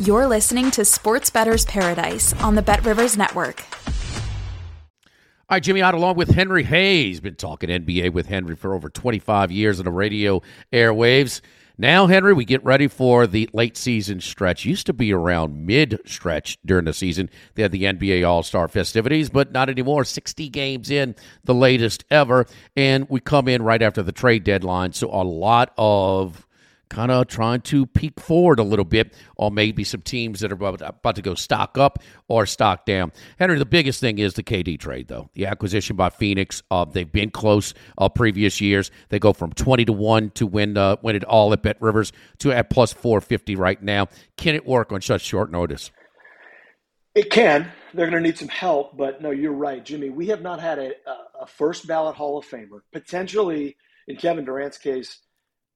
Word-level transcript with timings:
You're 0.00 0.28
listening 0.28 0.70
to 0.72 0.84
Sports 0.84 1.28
Bettor's 1.28 1.64
Paradise 1.64 2.32
on 2.34 2.54
the 2.54 2.62
Bet 2.62 2.84
Rivers 2.84 3.16
Network. 3.16 3.64
All 5.50 5.56
right, 5.56 5.62
Jimmy 5.62 5.82
Ott 5.82 5.94
along 5.94 6.14
with 6.14 6.30
Henry 6.30 6.62
Hays. 6.62 7.18
Been 7.18 7.34
talking 7.34 7.68
NBA 7.68 8.12
with 8.12 8.26
Henry 8.26 8.54
for 8.54 8.74
over 8.74 8.88
25 8.88 9.50
years 9.50 9.80
on 9.80 9.86
the 9.86 9.90
radio 9.90 10.40
airwaves. 10.72 11.40
Now, 11.78 12.06
Henry, 12.06 12.32
we 12.32 12.44
get 12.44 12.62
ready 12.64 12.86
for 12.86 13.26
the 13.26 13.50
late 13.52 13.76
season 13.76 14.20
stretch. 14.20 14.64
Used 14.64 14.86
to 14.86 14.92
be 14.92 15.12
around 15.12 15.66
mid 15.66 15.98
stretch 16.04 16.58
during 16.64 16.84
the 16.84 16.92
season. 16.92 17.28
They 17.56 17.62
had 17.62 17.72
the 17.72 17.82
NBA 17.82 18.24
All 18.24 18.44
Star 18.44 18.68
festivities, 18.68 19.30
but 19.30 19.50
not 19.50 19.68
anymore. 19.68 20.04
60 20.04 20.48
games 20.48 20.90
in, 20.90 21.16
the 21.42 21.54
latest 21.54 22.04
ever. 22.08 22.46
And 22.76 23.08
we 23.10 23.18
come 23.18 23.48
in 23.48 23.62
right 23.62 23.82
after 23.82 24.04
the 24.04 24.12
trade 24.12 24.44
deadline. 24.44 24.92
So 24.92 25.08
a 25.08 25.24
lot 25.24 25.72
of 25.76 26.46
kind 26.88 27.10
of 27.10 27.26
trying 27.26 27.60
to 27.62 27.86
peek 27.86 28.18
forward 28.20 28.58
a 28.58 28.62
little 28.62 28.84
bit 28.84 29.14
or 29.36 29.50
maybe 29.50 29.84
some 29.84 30.02
teams 30.02 30.40
that 30.40 30.50
are 30.50 30.54
about, 30.54 30.80
about 30.80 31.16
to 31.16 31.22
go 31.22 31.34
stock 31.34 31.78
up 31.78 31.98
or 32.28 32.46
stock 32.46 32.84
down. 32.86 33.12
Henry, 33.38 33.58
the 33.58 33.66
biggest 33.66 34.00
thing 34.00 34.18
is 34.18 34.34
the 34.34 34.42
KD 34.42 34.78
trade, 34.78 35.08
though. 35.08 35.30
The 35.34 35.46
acquisition 35.46 35.96
by 35.96 36.10
Phoenix. 36.10 36.62
Uh, 36.70 36.84
they've 36.84 37.10
been 37.10 37.30
close 37.30 37.74
uh, 37.96 38.08
previous 38.08 38.60
years. 38.60 38.90
They 39.08 39.18
go 39.18 39.32
from 39.32 39.52
20 39.52 39.84
to 39.86 39.92
1 39.92 40.30
to 40.30 40.46
win, 40.46 40.76
uh, 40.76 40.96
win 41.02 41.16
it 41.16 41.24
all 41.24 41.52
at 41.52 41.62
Bet 41.62 41.80
Rivers 41.80 42.12
to 42.38 42.52
at 42.52 42.70
plus 42.70 42.92
450 42.92 43.56
right 43.56 43.82
now. 43.82 44.08
Can 44.36 44.54
it 44.54 44.66
work 44.66 44.92
on 44.92 45.00
such 45.00 45.22
short 45.22 45.50
notice? 45.50 45.90
It 47.14 47.30
can. 47.30 47.72
They're 47.94 48.10
going 48.10 48.22
to 48.22 48.28
need 48.28 48.38
some 48.38 48.48
help, 48.48 48.96
but 48.96 49.22
no, 49.22 49.30
you're 49.30 49.52
right, 49.52 49.84
Jimmy. 49.84 50.10
We 50.10 50.28
have 50.28 50.42
not 50.42 50.60
had 50.60 50.78
a, 50.78 50.92
a 51.40 51.46
first 51.46 51.86
ballot 51.86 52.14
Hall 52.14 52.38
of 52.38 52.46
Famer. 52.46 52.80
Potentially, 52.92 53.76
in 54.06 54.16
Kevin 54.16 54.44
Durant's 54.44 54.78
case, 54.78 55.20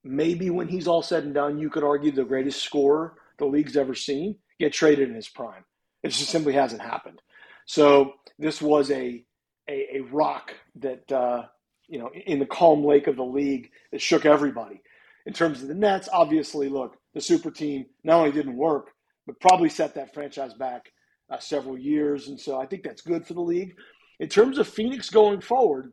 maybe 0.04 0.50
when 0.50 0.68
he's 0.68 0.88
all 0.88 1.02
said 1.02 1.24
and 1.24 1.34
done, 1.34 1.58
you 1.58 1.70
could 1.70 1.84
argue 1.84 2.10
the 2.10 2.24
greatest 2.24 2.62
scorer 2.62 3.14
the 3.38 3.46
league's 3.46 3.76
ever 3.76 3.94
seen 3.94 4.36
get 4.58 4.72
traded 4.72 5.08
in 5.08 5.14
his 5.14 5.28
prime. 5.28 5.64
It 6.02 6.08
just 6.08 6.30
simply 6.30 6.52
hasn't 6.52 6.82
happened. 6.82 7.20
So 7.66 8.14
this 8.38 8.60
was 8.60 8.90
a 8.90 9.24
a, 9.68 9.96
a 9.96 10.00
rock 10.12 10.54
that 10.76 11.10
uh, 11.10 11.44
you 11.88 11.98
know 11.98 12.10
in 12.26 12.38
the 12.38 12.46
calm 12.46 12.84
lake 12.84 13.06
of 13.06 13.16
the 13.16 13.24
league 13.24 13.70
that 13.90 14.00
shook 14.00 14.26
everybody. 14.26 14.82
In 15.26 15.32
terms 15.32 15.62
of 15.62 15.68
the 15.68 15.74
Nets, 15.74 16.08
obviously, 16.12 16.68
look, 16.68 16.96
the 17.14 17.20
super 17.20 17.50
team 17.50 17.86
not 18.02 18.18
only 18.18 18.32
didn't 18.32 18.56
work, 18.56 18.90
but 19.26 19.40
probably 19.40 19.68
set 19.68 19.94
that 19.94 20.12
franchise 20.12 20.54
back 20.54 20.90
uh, 21.30 21.38
several 21.38 21.78
years, 21.78 22.28
and 22.28 22.38
so 22.40 22.60
I 22.60 22.66
think 22.66 22.82
that's 22.82 23.02
good 23.02 23.24
for 23.24 23.34
the 23.34 23.40
league. 23.40 23.74
In 24.18 24.28
terms 24.28 24.58
of 24.58 24.66
Phoenix 24.66 25.10
going 25.10 25.40
forward, 25.40 25.92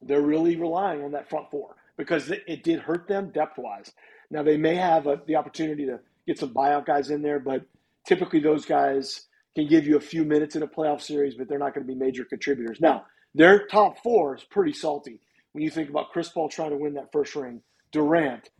they're 0.00 0.22
really 0.22 0.56
relying 0.56 1.02
on 1.02 1.12
that 1.12 1.28
front 1.28 1.50
four 1.50 1.76
because 1.96 2.30
it, 2.30 2.64
did 2.64 2.80
hurt 2.80 3.08
them 3.08 3.30
depth 3.30 3.58
wise. 3.58 3.92
Now 4.30 4.42
they 4.42 4.56
may 4.56 4.74
have 4.76 5.06
a, 5.06 5.20
the 5.26 5.36
opportunity 5.36 5.86
to 5.86 6.00
get 6.26 6.38
some 6.38 6.54
buyout 6.54 6.86
guys 6.86 7.10
in 7.10 7.22
there, 7.22 7.38
but 7.38 7.66
typically 8.06 8.40
those 8.40 8.64
guys 8.64 9.26
can 9.54 9.68
give 9.68 9.86
you 9.86 9.96
a 9.96 10.00
few 10.00 10.24
minutes 10.24 10.56
in 10.56 10.62
a 10.62 10.68
playoff 10.68 11.00
series, 11.00 11.34
but 11.34 11.48
they're 11.48 11.58
not 11.58 11.74
going 11.74 11.86
to 11.86 11.92
be 11.92 11.98
major 11.98 12.24
contributors. 12.24 12.80
Now 12.80 13.04
their 13.34 13.66
top 13.66 14.02
four 14.02 14.36
is 14.36 14.44
pretty 14.44 14.72
salty 14.72 15.20
when 15.52 15.62
you 15.62 15.70
think 15.70 15.88
about 15.88 16.10
Chris 16.10 16.28
Paul 16.28 16.48
trying 16.48 16.70
to 16.70 16.76
win 16.76 16.94
that 16.94 17.12
first 17.12 17.34
ring, 17.36 17.62
Durant, 17.92 18.50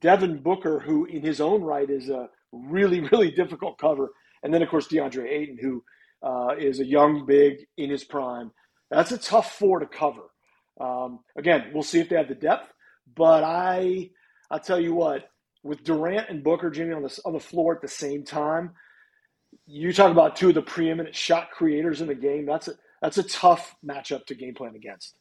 Devin 0.00 0.42
Booker, 0.42 0.78
who 0.80 1.04
in 1.06 1.22
his 1.22 1.40
own 1.40 1.62
right 1.62 1.88
is 1.88 2.08
a 2.08 2.28
really 2.52 3.00
really 3.12 3.30
difficult 3.30 3.78
cover, 3.78 4.12
and 4.42 4.54
then 4.54 4.62
of 4.62 4.68
course 4.68 4.88
DeAndre 4.88 5.28
Ayton, 5.28 5.58
who 5.60 5.82
uh, 6.22 6.54
is 6.58 6.80
a 6.80 6.84
young 6.84 7.26
big 7.26 7.66
in 7.76 7.90
his 7.90 8.04
prime. 8.04 8.50
That's 8.90 9.12
a 9.12 9.18
tough 9.18 9.52
four 9.58 9.80
to 9.80 9.86
cover. 9.86 10.22
Um, 10.80 11.20
again, 11.36 11.70
we'll 11.72 11.82
see 11.82 12.00
if 12.00 12.08
they 12.08 12.16
have 12.16 12.28
the 12.28 12.34
depth. 12.34 12.72
But 13.14 13.44
I, 13.44 14.10
I'll 14.50 14.60
tell 14.60 14.80
you 14.80 14.94
what, 14.94 15.28
with 15.62 15.82
Durant 15.84 16.28
and 16.28 16.44
Booker 16.44 16.70
Jimmy 16.70 16.92
on 16.92 17.02
the 17.02 17.20
on 17.24 17.32
the 17.32 17.40
floor 17.40 17.74
at 17.74 17.80
the 17.80 17.88
same 17.88 18.24
time, 18.24 18.72
you 19.66 19.92
talk 19.92 20.10
about 20.10 20.36
two 20.36 20.48
of 20.48 20.54
the 20.54 20.62
preeminent 20.62 21.14
shot 21.14 21.50
creators 21.50 22.00
in 22.00 22.08
the 22.08 22.14
game. 22.14 22.46
That's 22.46 22.68
a 22.68 22.74
that's 23.00 23.18
a 23.18 23.22
tough 23.22 23.74
matchup 23.84 24.26
to 24.26 24.34
game 24.34 24.54
plan 24.54 24.74
against. 24.76 25.16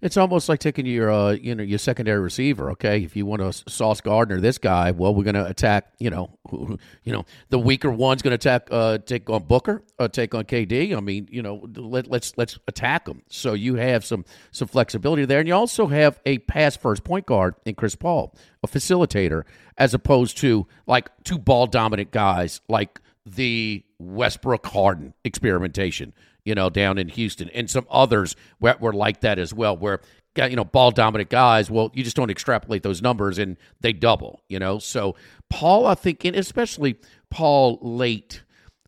It's 0.00 0.16
almost 0.16 0.48
like 0.48 0.60
taking 0.60 0.86
your, 0.86 1.10
uh, 1.10 1.32
you 1.32 1.56
know, 1.56 1.62
your 1.64 1.78
secondary 1.78 2.20
receiver. 2.20 2.70
Okay, 2.70 3.02
if 3.02 3.16
you 3.16 3.26
want 3.26 3.42
to 3.42 3.52
Sauce 3.68 4.00
Gardner, 4.00 4.40
this 4.40 4.56
guy, 4.56 4.92
well, 4.92 5.12
we're 5.12 5.24
going 5.24 5.34
to 5.34 5.46
attack. 5.46 5.92
You 5.98 6.10
know, 6.10 6.38
you 6.52 7.12
know, 7.12 7.24
the 7.48 7.58
weaker 7.58 7.90
one's 7.90 8.22
going 8.22 8.30
to 8.30 8.36
attack, 8.36 8.68
uh, 8.70 8.98
take 8.98 9.28
on 9.28 9.42
Booker, 9.42 9.82
uh, 9.98 10.06
take 10.06 10.36
on 10.36 10.44
KD. 10.44 10.96
I 10.96 11.00
mean, 11.00 11.28
you 11.32 11.42
know, 11.42 11.66
let, 11.74 12.06
let's 12.06 12.32
let's 12.36 12.58
attack 12.68 13.06
them. 13.06 13.22
So 13.28 13.54
you 13.54 13.74
have 13.74 14.04
some 14.04 14.24
some 14.52 14.68
flexibility 14.68 15.24
there, 15.24 15.40
and 15.40 15.48
you 15.48 15.54
also 15.54 15.88
have 15.88 16.20
a 16.24 16.38
pass 16.38 16.76
first 16.76 17.02
point 17.02 17.26
guard 17.26 17.56
in 17.64 17.74
Chris 17.74 17.96
Paul, 17.96 18.34
a 18.62 18.68
facilitator, 18.68 19.42
as 19.76 19.94
opposed 19.94 20.38
to 20.38 20.68
like 20.86 21.10
two 21.24 21.38
ball 21.38 21.66
dominant 21.66 22.12
guys 22.12 22.60
like 22.68 23.00
the 23.26 23.84
Westbrook 23.98 24.64
Harden 24.66 25.12
experimentation 25.24 26.14
you 26.48 26.54
know, 26.54 26.70
down 26.70 26.96
in 26.96 27.10
Houston, 27.10 27.50
and 27.50 27.68
some 27.68 27.86
others 27.90 28.34
were, 28.58 28.94
like 28.94 29.20
that 29.20 29.38
as 29.38 29.52
well, 29.52 29.76
where 29.76 30.00
you 30.34 30.56
know 30.56 30.64
ball 30.64 30.90
dominant 30.90 31.28
guys. 31.28 31.70
Well, 31.70 31.90
you 31.92 32.02
just 32.02 32.16
don't 32.16 32.30
extrapolate 32.30 32.82
those 32.82 33.02
numbers, 33.02 33.38
and 33.38 33.58
they 33.82 33.92
double. 33.92 34.42
You 34.48 34.58
know, 34.58 34.78
so 34.78 35.14
Paul, 35.50 35.86
I 35.86 35.94
think, 35.94 36.24
and 36.24 36.34
especially 36.34 36.96
Paul 37.28 37.78
late, 37.82 38.42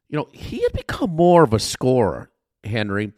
you 0.09 0.16
know, 0.16 0.28
he 0.32 0.62
had 0.62 0.72
become 0.72 1.10
more 1.10 1.44
of 1.44 1.53
a 1.53 1.59
scorer, 1.59 2.31
Henry. 2.65 3.12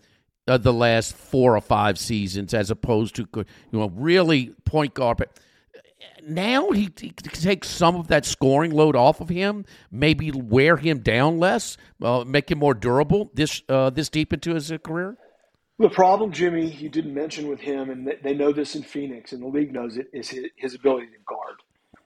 Uh, 0.48 0.58
the 0.58 0.72
last 0.72 1.14
four 1.14 1.56
or 1.56 1.60
five 1.60 1.96
seasons, 1.96 2.52
as 2.52 2.68
opposed 2.68 3.14
to 3.14 3.28
you 3.36 3.44
know 3.70 3.92
really 3.94 4.52
point 4.64 4.92
guard. 4.92 5.18
But 5.18 5.38
now 6.26 6.70
he, 6.70 6.90
he 7.00 7.10
takes 7.10 7.68
some 7.68 7.96
of 7.96 8.08
that 8.08 8.24
scoring 8.24 8.70
load 8.72 8.96
off 8.96 9.20
of 9.20 9.28
him, 9.28 9.64
maybe 9.90 10.30
wear 10.30 10.76
him 10.76 11.00
down 11.00 11.38
less, 11.38 11.76
uh, 12.00 12.24
make 12.26 12.50
him 12.50 12.58
more 12.58 12.74
durable 12.74 13.30
this 13.34 13.62
uh, 13.68 13.90
this 13.90 14.08
deep 14.08 14.32
into 14.32 14.54
his 14.54 14.72
career? 14.84 15.16
The 15.78 15.88
problem, 15.88 16.30
Jimmy, 16.32 16.70
you 16.70 16.88
didn't 16.88 17.14
mention 17.14 17.48
with 17.48 17.60
him, 17.60 17.90
and 17.90 18.12
they 18.22 18.34
know 18.34 18.52
this 18.52 18.76
in 18.76 18.82
Phoenix, 18.82 19.32
and 19.32 19.42
the 19.42 19.48
league 19.48 19.72
knows 19.72 19.96
it, 19.96 20.08
is 20.12 20.28
his, 20.28 20.46
his 20.56 20.74
ability 20.74 21.06
to 21.06 21.18
guard. 21.26 21.56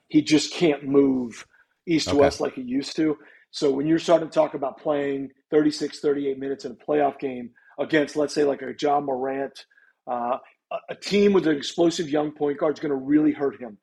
He 0.08 0.22
just 0.22 0.54
can't 0.54 0.84
move 0.84 1.46
east 1.86 2.08
to 2.08 2.16
west 2.16 2.40
like 2.40 2.54
he 2.54 2.62
used 2.62 2.96
to. 2.96 3.18
So 3.50 3.70
when 3.70 3.86
you're 3.86 3.98
starting 3.98 4.28
to 4.28 4.34
talk 4.34 4.54
about 4.54 4.78
playing 4.78 5.30
36, 5.50 6.00
38 6.00 6.38
minutes 6.38 6.64
in 6.64 6.72
a 6.72 6.74
playoff 6.74 7.18
game 7.18 7.50
against, 7.78 8.16
let's 8.16 8.34
say, 8.34 8.44
like 8.44 8.62
a 8.62 8.72
Ja 8.80 9.00
Morant, 9.00 9.66
uh, 10.06 10.38
a 10.88 10.94
team 10.94 11.32
with 11.32 11.46
an 11.46 11.56
explosive 11.56 12.08
young 12.08 12.32
point 12.32 12.58
guard 12.58 12.74
is 12.74 12.80
going 12.80 12.90
to 12.90 12.96
really 12.96 13.32
hurt 13.32 13.60
him. 13.60 13.78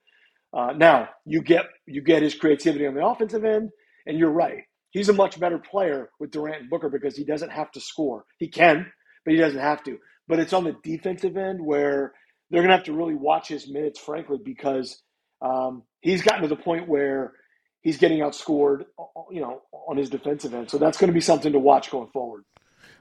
Uh, 0.54 0.72
now 0.74 1.10
you 1.26 1.42
get 1.42 1.66
you 1.88 2.02
get 2.02 2.22
his 2.22 2.36
creativity 2.36 2.86
on 2.86 2.94
the 2.94 3.06
offensive 3.06 3.44
end, 3.44 3.72
and 4.06 4.18
you're 4.18 4.32
right. 4.32 4.64
He's 4.92 5.10
a 5.10 5.14
much 5.14 5.40
better 5.40 5.58
player 5.58 6.10
with 6.20 6.32
Durant 6.32 6.62
and 6.62 6.70
Booker 6.70 6.90
because 6.90 7.18
he 7.18 7.24
doesn't 7.24 7.52
have 7.52 7.72
to 7.72 7.80
score. 7.80 8.26
He 8.38 8.48
can, 8.48 8.86
but 9.26 9.34
he 9.34 9.40
doesn't 9.40 9.60
have 9.60 9.84
to. 9.86 9.98
But 10.28 10.40
it's 10.40 10.54
on 10.54 10.64
the 10.64 10.76
defensive 10.84 11.36
end 11.36 11.60
where 11.60 12.14
they're 12.52 12.62
going 12.62 12.70
to 12.70 12.76
have 12.76 12.86
to 12.86 12.94
really 12.94 13.16
watch 13.16 13.48
his 13.48 13.68
minutes, 13.68 14.00
frankly, 14.00 14.38
because 14.44 15.02
um, 15.42 15.84
he's 16.02 16.22
gotten 16.22 16.44
to 16.44 16.48
the 16.48 16.56
point 16.56 16.88
where 16.88 17.34
he's 17.82 17.98
getting 17.98 18.20
outscored, 18.20 18.84
you 19.32 19.42
know, 19.42 19.64
on 19.88 19.98
his 19.98 20.12
defensive 20.12 20.54
end. 20.54 20.70
So 20.70 20.78
that's 20.78 21.00
going 21.00 21.08
to 21.08 21.14
be 21.14 21.22
something 21.22 21.54
to 21.54 21.60
watch 21.60 21.90
going 21.90 22.10
forward. 22.10 22.44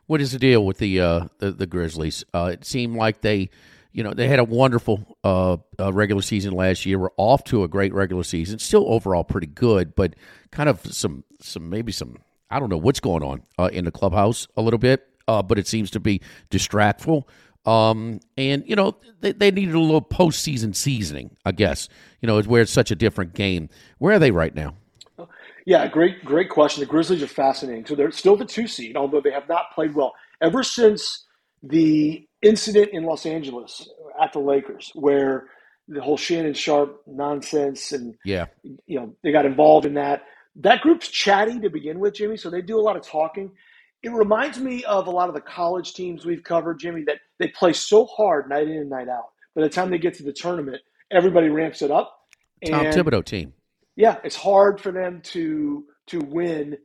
What 0.06 0.22
is 0.22 0.32
the 0.32 0.38
deal 0.38 0.64
with 0.64 0.78
the 0.78 0.98
uh, 0.98 1.26
the, 1.38 1.52
the 1.52 1.66
Grizzlies? 1.66 2.24
Uh, 2.32 2.50
it 2.54 2.64
seemed 2.64 2.96
like 2.96 3.20
they 3.20 3.50
you 3.92 4.02
know, 4.02 4.14
they 4.14 4.28
had 4.28 4.38
a 4.38 4.44
wonderful 4.44 5.11
uh, 5.24 5.56
uh, 5.78 5.92
regular 5.92 6.22
season 6.22 6.52
last 6.52 6.84
year. 6.86 6.98
We're 6.98 7.10
off 7.16 7.44
to 7.44 7.62
a 7.64 7.68
great 7.68 7.94
regular 7.94 8.24
season. 8.24 8.58
Still 8.58 8.92
overall 8.92 9.24
pretty 9.24 9.46
good, 9.46 9.94
but 9.94 10.14
kind 10.50 10.68
of 10.68 10.80
some 10.92 11.24
some 11.40 11.70
maybe 11.70 11.92
some 11.92 12.18
I 12.50 12.58
don't 12.60 12.68
know 12.68 12.78
what's 12.78 13.00
going 13.00 13.22
on 13.22 13.42
uh, 13.58 13.70
in 13.72 13.84
the 13.84 13.92
clubhouse 13.92 14.48
a 14.56 14.62
little 14.62 14.78
bit. 14.78 15.06
uh, 15.28 15.42
but 15.42 15.58
it 15.58 15.66
seems 15.66 15.90
to 15.92 16.00
be 16.00 16.20
distractful. 16.50 17.24
Um, 17.64 18.20
and 18.36 18.64
you 18.66 18.74
know 18.74 18.96
they, 19.20 19.32
they 19.32 19.50
needed 19.50 19.74
a 19.74 19.80
little 19.80 20.02
postseason 20.02 20.74
seasoning, 20.74 21.36
I 21.44 21.52
guess. 21.52 21.88
You 22.20 22.26
know, 22.26 22.40
where 22.42 22.62
it's 22.62 22.72
such 22.72 22.90
a 22.90 22.96
different 22.96 23.34
game. 23.34 23.68
Where 23.98 24.16
are 24.16 24.18
they 24.18 24.30
right 24.32 24.54
now? 24.54 24.74
Yeah, 25.64 25.86
great, 25.86 26.24
great 26.24 26.50
question. 26.50 26.80
The 26.80 26.86
Grizzlies 26.86 27.22
are 27.22 27.28
fascinating. 27.28 27.86
So 27.86 27.94
they're 27.94 28.10
still 28.10 28.36
the 28.36 28.44
two 28.44 28.66
seed, 28.66 28.96
although 28.96 29.20
they 29.20 29.30
have 29.30 29.48
not 29.48 29.70
played 29.74 29.94
well 29.94 30.12
ever 30.40 30.64
since 30.64 31.26
the 31.62 32.26
incident 32.42 32.90
in 32.92 33.04
Los 33.04 33.26
Angeles 33.26 33.88
at 34.20 34.32
the 34.32 34.38
Lakers, 34.38 34.90
where 34.94 35.46
the 35.88 36.00
whole 36.00 36.16
Shannon 36.16 36.54
Sharpe 36.54 37.02
nonsense 37.06 37.92
and 37.92 38.14
yeah, 38.24 38.46
you 38.86 39.00
know 39.00 39.14
they 39.22 39.32
got 39.32 39.46
involved 39.46 39.86
in 39.86 39.94
that. 39.94 40.22
That 40.56 40.82
group's 40.82 41.08
chatty 41.08 41.60
to 41.60 41.70
begin 41.70 41.98
with, 41.98 42.14
Jimmy. 42.14 42.36
So 42.36 42.50
they 42.50 42.62
do 42.62 42.78
a 42.78 42.82
lot 42.82 42.96
of 42.96 43.02
talking. 43.02 43.50
It 44.02 44.10
reminds 44.10 44.58
me 44.58 44.84
of 44.84 45.06
a 45.06 45.10
lot 45.10 45.28
of 45.28 45.34
the 45.34 45.40
college 45.40 45.94
teams 45.94 46.26
we've 46.26 46.42
covered, 46.42 46.80
Jimmy, 46.80 47.04
that 47.04 47.18
they 47.38 47.48
play 47.48 47.72
so 47.72 48.04
hard 48.04 48.48
night 48.48 48.66
in 48.66 48.76
and 48.76 48.90
night 48.90 49.08
out. 49.08 49.30
By 49.54 49.62
the 49.62 49.68
time 49.68 49.90
they 49.90 49.98
get 49.98 50.14
to 50.14 50.24
the 50.24 50.32
tournament, 50.32 50.82
everybody 51.10 51.48
ramps 51.48 51.82
it 51.82 51.90
up. 51.90 52.18
Tom 52.66 52.86
and, 52.86 52.94
Thibodeau 52.94 53.24
team. 53.24 53.52
Yeah, 53.96 54.16
it's 54.24 54.36
hard 54.36 54.80
for 54.80 54.92
them 54.92 55.20
to 55.24 55.84
to 56.08 56.20
win 56.20 56.76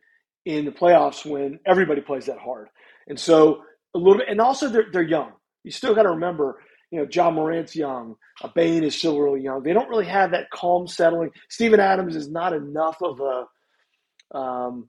in 0.46 0.66
the 0.66 0.72
playoffs 0.72 1.26
when 1.26 1.60
everybody 1.66 2.02
plays 2.02 2.26
that 2.28 2.40
hard. 2.40 2.70
And 3.08 3.20
so 3.20 3.64
a 3.96 3.98
little 3.98 4.20
bit, 4.20 4.30
and 4.30 4.40
also 4.40 4.70
they're 4.70 4.88
they're 4.92 5.02
young. 5.02 5.34
You 5.68 5.72
still 5.72 5.94
got 5.94 6.04
to 6.04 6.12
remember, 6.12 6.62
you 6.92 7.00
know, 7.00 7.08
Ja 7.12 7.30
Morant's 7.30 7.76
young. 7.76 8.16
Bane 8.56 8.86
is 8.86 8.96
still 8.98 9.20
really 9.20 9.42
young. 9.42 9.64
They 9.64 9.74
don't 9.74 9.90
really 9.90 10.06
have 10.06 10.32
that 10.32 10.50
calm 10.50 10.88
settling. 10.88 11.32
Steven 11.50 11.82
Adams 11.82 12.16
is 12.16 12.30
not 12.30 12.54
enough 12.54 12.98
of 13.02 13.20
a 13.20 14.38
um, 14.38 14.88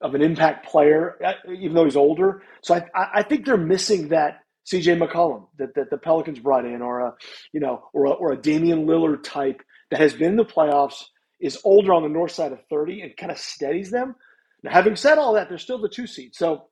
of 0.00 0.14
an 0.14 0.22
impact 0.22 0.66
player, 0.66 1.18
uh, 1.22 1.34
even 1.52 1.74
though 1.74 1.84
he's 1.84 1.96
older. 1.96 2.42
So 2.62 2.74
I, 2.74 2.84
I 3.16 3.22
think 3.22 3.44
they're 3.44 3.58
missing 3.58 4.08
that 4.08 4.40
CJ 4.66 4.98
McCollum 4.98 5.48
that, 5.58 5.74
that 5.74 5.90
the 5.90 5.98
Pelicans 5.98 6.38
brought 6.38 6.64
in, 6.64 6.80
or 6.80 7.00
a 7.00 7.14
you 7.52 7.60
know, 7.60 7.84
or 7.92 8.06
a, 8.06 8.10
or 8.12 8.32
a 8.32 8.40
Damian 8.40 8.86
Lillard 8.86 9.22
type 9.22 9.60
that 9.90 10.00
has 10.00 10.14
been 10.14 10.30
in 10.30 10.36
the 10.36 10.44
playoffs, 10.46 11.04
is 11.38 11.58
older 11.64 11.92
on 11.92 12.02
the 12.02 12.08
north 12.08 12.32
side 12.32 12.52
of 12.52 12.60
thirty, 12.70 13.02
and 13.02 13.14
kind 13.18 13.30
of 13.30 13.36
steadies 13.38 13.90
them. 13.90 14.14
Now, 14.62 14.72
having 14.72 14.96
said 14.96 15.18
all 15.18 15.34
that, 15.34 15.50
they're 15.50 15.58
still 15.58 15.80
the 15.80 15.90
two 15.90 16.06
seed. 16.06 16.34
So, 16.34 16.68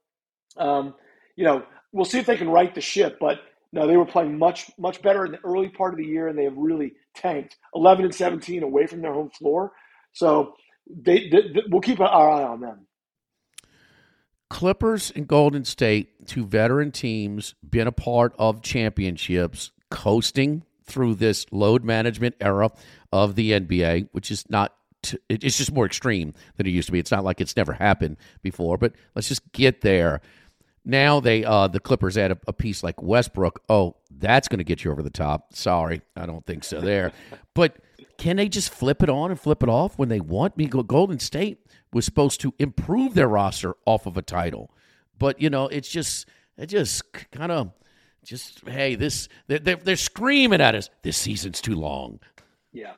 um, 0.57 0.95
you 1.37 1.45
know, 1.45 1.63
we'll 1.93 2.05
see 2.05 2.19
if 2.19 2.27
they 2.27 2.37
can 2.37 2.49
right 2.49 2.75
the 2.75 2.81
ship. 2.81 3.19
But 3.21 3.41
no, 3.73 3.87
they 3.87 3.97
were 3.97 4.07
playing 4.07 4.39
much 4.39 4.71
much 4.79 5.03
better 5.03 5.25
in 5.25 5.33
the 5.33 5.41
early 5.45 5.69
part 5.69 5.95
of 5.95 5.99
the 5.99 6.07
year, 6.07 6.29
and 6.29 6.39
they 6.39 6.45
have 6.45 6.57
really 6.57 6.95
tanked. 7.15 7.57
Eleven 7.75 8.05
and 8.05 8.15
seventeen 8.15 8.63
away 8.63 8.87
from 8.87 9.01
their 9.01 9.13
home 9.13 9.31
floor. 9.31 9.73
So 10.13 10.55
they, 10.89 11.29
they, 11.29 11.43
they 11.55 11.63
we'll 11.69 11.81
keep 11.81 12.01
our 12.01 12.31
eye 12.31 12.45
on 12.45 12.61
them. 12.61 12.87
Clippers 14.51 15.11
and 15.17 15.27
Golden 15.27 15.65
State, 15.65 16.27
two 16.27 16.45
veteran 16.45 16.93
teams, 16.93 17.55
been 17.69 17.87
a 17.87 17.93
part 17.93 18.35
of 18.39 18.61
championships, 18.61 19.73
coasting 19.91 20.65
through 20.85 21.15
this 21.15 21.47
load 21.51 21.85
management 21.85 22.35
era 22.39 22.71
of 23.13 23.35
the 23.35 23.53
NBA, 23.53 24.09
which 24.13 24.31
is 24.31 24.45
not 24.51 24.75
it's 25.29 25.59
just 25.59 25.73
more 25.73 25.87
extreme 25.87 26.33
than 26.57 26.67
it 26.67 26.71
used 26.71 26.87
to 26.87 26.93
be. 26.93 26.99
It's 26.99 27.11
not 27.11 27.25
like 27.25 27.41
it's 27.41 27.57
never 27.57 27.73
happened 27.73 28.19
before, 28.43 28.79
but 28.79 28.93
let's 29.15 29.29
just 29.29 29.51
get 29.53 29.81
there. 29.81 30.21
Now 30.85 31.21
they 31.21 31.45
uh 31.45 31.69
the 31.69 31.81
Clippers 31.81 32.19
add 32.19 32.33
a, 32.33 32.39
a 32.49 32.53
piece 32.53 32.83
like 32.83 33.01
Westbrook. 33.03 33.63
Oh, 33.69 33.97
that's 34.11 34.49
going 34.49 34.59
to 34.59 34.65
get 34.65 34.85
you 34.85 34.91
over 34.91 35.03
the 35.03 35.11
top. 35.11 35.55
Sorry, 35.55 36.03
I 36.17 36.27
don't 36.27 36.45
think 36.45 36.65
so 36.65 36.81
there. 36.81 37.13
but 37.55 37.77
can 38.19 38.37
they 38.37 38.49
just 38.49 38.71
flip 38.71 39.03
it 39.03 39.09
on 39.09 39.31
and 39.31 39.39
flip 39.41 39.63
it 39.63 39.69
off 39.69 39.99
when 39.99 40.09
they 40.09 40.21
want? 40.21 40.57
Me, 40.57 40.67
Golden 40.67 41.19
State 41.19 41.59
was 41.93 42.05
supposed 42.05 42.41
to 42.41 42.55
improve 42.59 43.15
their 43.15 43.29
roster 43.29 43.75
off 43.87 44.07
of 44.07 44.17
a 44.17 44.23
title, 44.23 44.71
but 45.19 45.41
you 45.41 45.51
know 45.51 45.69
it's 45.69 45.89
just 45.89 46.29
it 46.57 46.67
just 46.67 47.13
kind 47.31 47.53
of 47.53 47.73
just 48.25 48.67
hey 48.69 48.95
this 48.95 49.29
they're, 49.47 49.59
they're, 49.59 49.77
they're 49.77 49.97
screaming 49.97 50.61
at 50.61 50.75
us. 50.75 50.91
This 51.03 51.17
season's 51.17 51.61
too 51.61 51.77
long. 51.77 52.19
Yeah, 52.73 52.95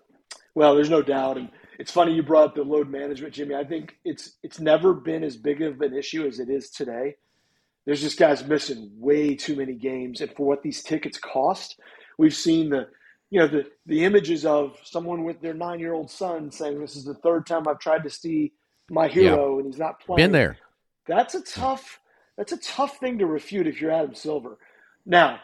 well, 0.54 0.74
there's 0.74 0.90
no 0.90 1.02
doubt, 1.02 1.36
and 1.36 1.50
it's 1.78 1.90
funny 1.90 2.14
you 2.14 2.22
brought 2.22 2.48
up 2.48 2.54
the 2.54 2.62
load 2.62 2.88
management, 2.88 3.34
Jimmy. 3.34 3.54
I 3.54 3.64
think 3.64 3.96
it's 4.04 4.36
it's 4.42 4.60
never 4.60 4.94
been 4.94 5.22
as 5.22 5.36
big 5.36 5.60
of 5.60 5.80
an 5.82 5.94
issue 5.94 6.26
as 6.26 6.38
it 6.38 6.48
is 6.48 6.70
today 6.70 7.16
there's 7.86 8.00
just 8.00 8.18
guys 8.18 8.46
missing 8.46 8.90
way 8.96 9.34
too 9.34 9.56
many 9.56 9.74
games, 9.74 10.20
and 10.20 10.32
for 10.32 10.46
what 10.46 10.62
these 10.62 10.82
tickets 10.82 11.18
cost, 11.18 11.78
we've 12.18 12.34
seen 12.34 12.70
the 12.70 12.88
you 13.30 13.40
know 13.40 13.48
the 13.48 13.64
the 13.86 14.04
images 14.04 14.46
of 14.46 14.76
someone 14.84 15.24
with 15.24 15.40
their 15.40 15.54
nine 15.54 15.80
year 15.80 15.92
old 15.92 16.10
son 16.10 16.50
saying 16.50 16.80
this 16.80 16.96
is 16.96 17.04
the 17.04 17.14
third 17.14 17.46
time 17.46 17.66
I've 17.68 17.80
tried 17.80 18.04
to 18.04 18.10
see 18.10 18.52
my 18.90 19.08
hero 19.08 19.54
yeah. 19.54 19.58
and 19.58 19.66
he's 19.66 19.78
not 19.78 20.00
playing. 20.00 20.16
Been 20.16 20.32
there. 20.32 20.58
That's 21.06 21.34
a 21.34 21.42
tough 21.42 22.00
that's 22.36 22.52
a 22.52 22.58
tough 22.58 22.98
thing 22.98 23.18
to 23.18 23.26
refute 23.26 23.66
if 23.66 23.80
you're 23.80 23.92
Adam 23.92 24.14
Silver. 24.14 24.58
Now, 25.06 25.40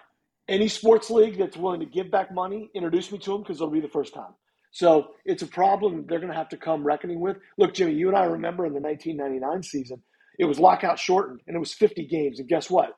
any 0.48 0.68
sports 0.68 1.10
league 1.10 1.38
that's 1.38 1.56
willing 1.56 1.80
to 1.80 1.86
give 1.86 2.10
back 2.10 2.32
money, 2.32 2.70
introduce 2.74 3.12
me 3.12 3.18
to 3.18 3.32
them 3.32 3.42
because 3.42 3.56
it'll 3.56 3.70
be 3.70 3.80
the 3.80 3.88
first 3.88 4.14
time. 4.14 4.34
So 4.72 5.08
it's 5.24 5.42
a 5.42 5.46
problem 5.46 6.06
they're 6.08 6.18
going 6.18 6.30
to 6.30 6.36
have 6.36 6.48
to 6.50 6.56
come 6.56 6.84
reckoning 6.84 7.20
with. 7.20 7.38
Look, 7.58 7.74
Jimmy, 7.74 7.94
you 7.94 8.08
and 8.08 8.16
I 8.16 8.24
remember 8.24 8.66
in 8.66 8.72
the 8.72 8.80
1999 8.80 9.62
season 9.62 10.02
it 10.40 10.46
was 10.46 10.58
lockout 10.58 10.98
shortened 10.98 11.42
and 11.46 11.54
it 11.54 11.58
was 11.58 11.74
50 11.74 12.06
games. 12.06 12.40
And 12.40 12.48
guess 12.48 12.70
what? 12.70 12.94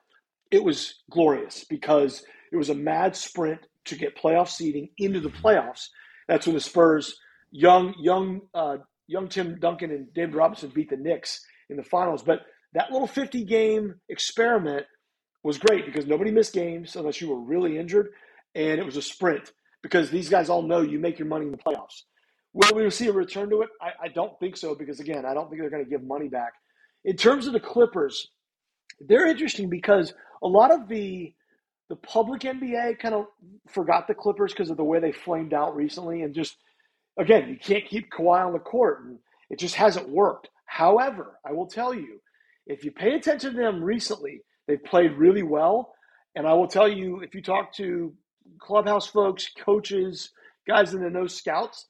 It 0.53 0.62
was 0.62 1.03
glorious 1.11 1.65
because 1.69 2.25
it 2.53 2.56
was 2.56 2.71
a 2.71 2.75
mad 2.75 3.17
sprint 3.17 3.67
to 3.87 3.97
get 3.97 4.17
playoff 4.17 4.49
seeding 4.49 4.89
into 4.99 5.19
the 5.19 5.29
playoffs. 5.29 5.89
That's 6.29 6.47
when 6.47 6.55
the 6.55 6.61
Spurs, 6.61 7.19
young, 7.50 7.94
young, 7.99 8.43
uh, 8.55 8.77
young 9.09 9.29
Tim 9.29 9.59
Duncan 9.59 9.91
and 9.91 10.15
David 10.15 10.37
Robinson 10.37 10.71
beat 10.73 10.89
the 10.89 10.97
Knicks 10.97 11.44
in 11.69 11.77
the 11.77 11.83
finals. 11.83 12.23
But 12.23 12.43
that 12.75 12.93
little 12.93 13.09
50 13.09 13.43
game 13.43 13.97
experiment 14.09 14.87
was 15.43 15.59
great 15.59 15.85
because 15.85 16.06
nobody 16.06 16.31
missed 16.31 16.53
games 16.53 16.94
unless 16.94 17.21
you 17.21 17.29
were 17.29 17.41
really 17.41 17.77
injured. 17.77 18.11
And 18.55 18.79
it 18.79 18.87
was 18.87 18.97
a 18.97 19.03
sprint 19.03 19.50
because 19.83 20.11
these 20.11 20.29
guys 20.29 20.49
all 20.49 20.62
know 20.62 20.81
you 20.81 21.00
make 21.00 21.19
your 21.19 21.27
money 21.27 21.47
in 21.47 21.50
the 21.50 21.59
playoffs. 21.59 22.03
Will 22.53 22.73
we 22.77 22.89
see 22.91 23.09
a 23.09 23.12
return 23.12 23.50
to 23.50 23.62
it? 23.62 23.71
I, 23.81 24.05
I 24.05 24.09
don't 24.09 24.39
think 24.39 24.56
so 24.56 24.77
because, 24.77 25.00
again, 25.00 25.27
I 25.27 25.35
don't 25.35 25.49
think 25.49 25.61
they're 25.61 25.71
going 25.71 25.83
to 25.83 25.91
give 25.91 26.05
money 26.05 26.29
back. 26.29 26.53
In 27.05 27.17
terms 27.17 27.47
of 27.47 27.53
the 27.53 27.61
Clippers, 27.61 28.29
they're 29.01 29.27
interesting 29.27 29.69
because 29.69 30.15
a 30.43 30.47
lot 30.47 30.71
of 30.71 30.89
the 30.89 31.35
the 31.89 31.97
public 31.97 32.43
NBA 32.43 32.99
kind 33.01 33.15
of 33.15 33.27
forgot 33.69 34.07
the 34.07 34.15
Clippers 34.15 34.53
because 34.53 34.71
of 34.71 34.79
the 34.79 34.85
way 34.85 34.99
they 34.99 35.13
flamed 35.13 35.53
out 35.53 35.77
recently, 35.77 36.23
and 36.23 36.35
just 36.35 36.57
again, 37.19 37.49
you 37.49 37.57
can't 37.59 37.85
keep 37.87 38.11
Kawhi 38.11 38.47
on 38.47 38.53
the 38.53 38.59
court, 38.59 39.05
and 39.05 39.19
it 39.51 39.59
just 39.59 39.75
hasn't 39.75 40.09
worked. 40.09 40.49
However, 40.65 41.39
I 41.45 41.53
will 41.53 41.67
tell 41.67 41.93
you, 41.93 42.21
if 42.67 42.85
you 42.85 42.93
pay 42.93 43.15
attention 43.15 43.53
to 43.53 43.59
them 43.59 43.83
recently, 43.83 44.43
they've 44.67 44.83
played 44.83 45.13
really 45.19 45.43
well, 45.43 45.93
and 46.35 46.47
I 46.47 46.55
will 46.55 46.69
tell 46.69 46.89
you, 46.89 47.21
if 47.21 47.35
you 47.35 47.43
talk 47.43 47.75
to 47.75 48.15
clubhouse 48.59 49.09
folks, 49.09 49.51
coaches, 49.59 50.31
guys 50.67 50.94
in 50.94 51.03
the 51.03 51.11
know 51.11 51.27
scouts, 51.27 51.87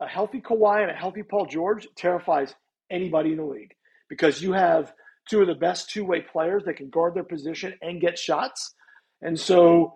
a 0.00 0.06
healthy 0.06 0.40
Kawhi 0.40 0.82
and 0.82 0.90
a 0.90 0.94
healthy 0.94 1.22
Paul 1.22 1.46
George 1.46 1.88
terrifies 1.96 2.54
anybody 2.90 3.30
in 3.30 3.38
the 3.38 3.44
league 3.44 3.75
because 4.08 4.42
you 4.42 4.52
have 4.52 4.92
two 5.28 5.40
of 5.40 5.46
the 5.46 5.54
best 5.54 5.90
two 5.90 6.04
way 6.04 6.20
players 6.20 6.64
that 6.64 6.76
can 6.76 6.90
guard 6.90 7.14
their 7.14 7.24
position 7.24 7.74
and 7.82 8.00
get 8.00 8.18
shots. 8.18 8.74
And 9.22 9.38
so 9.38 9.94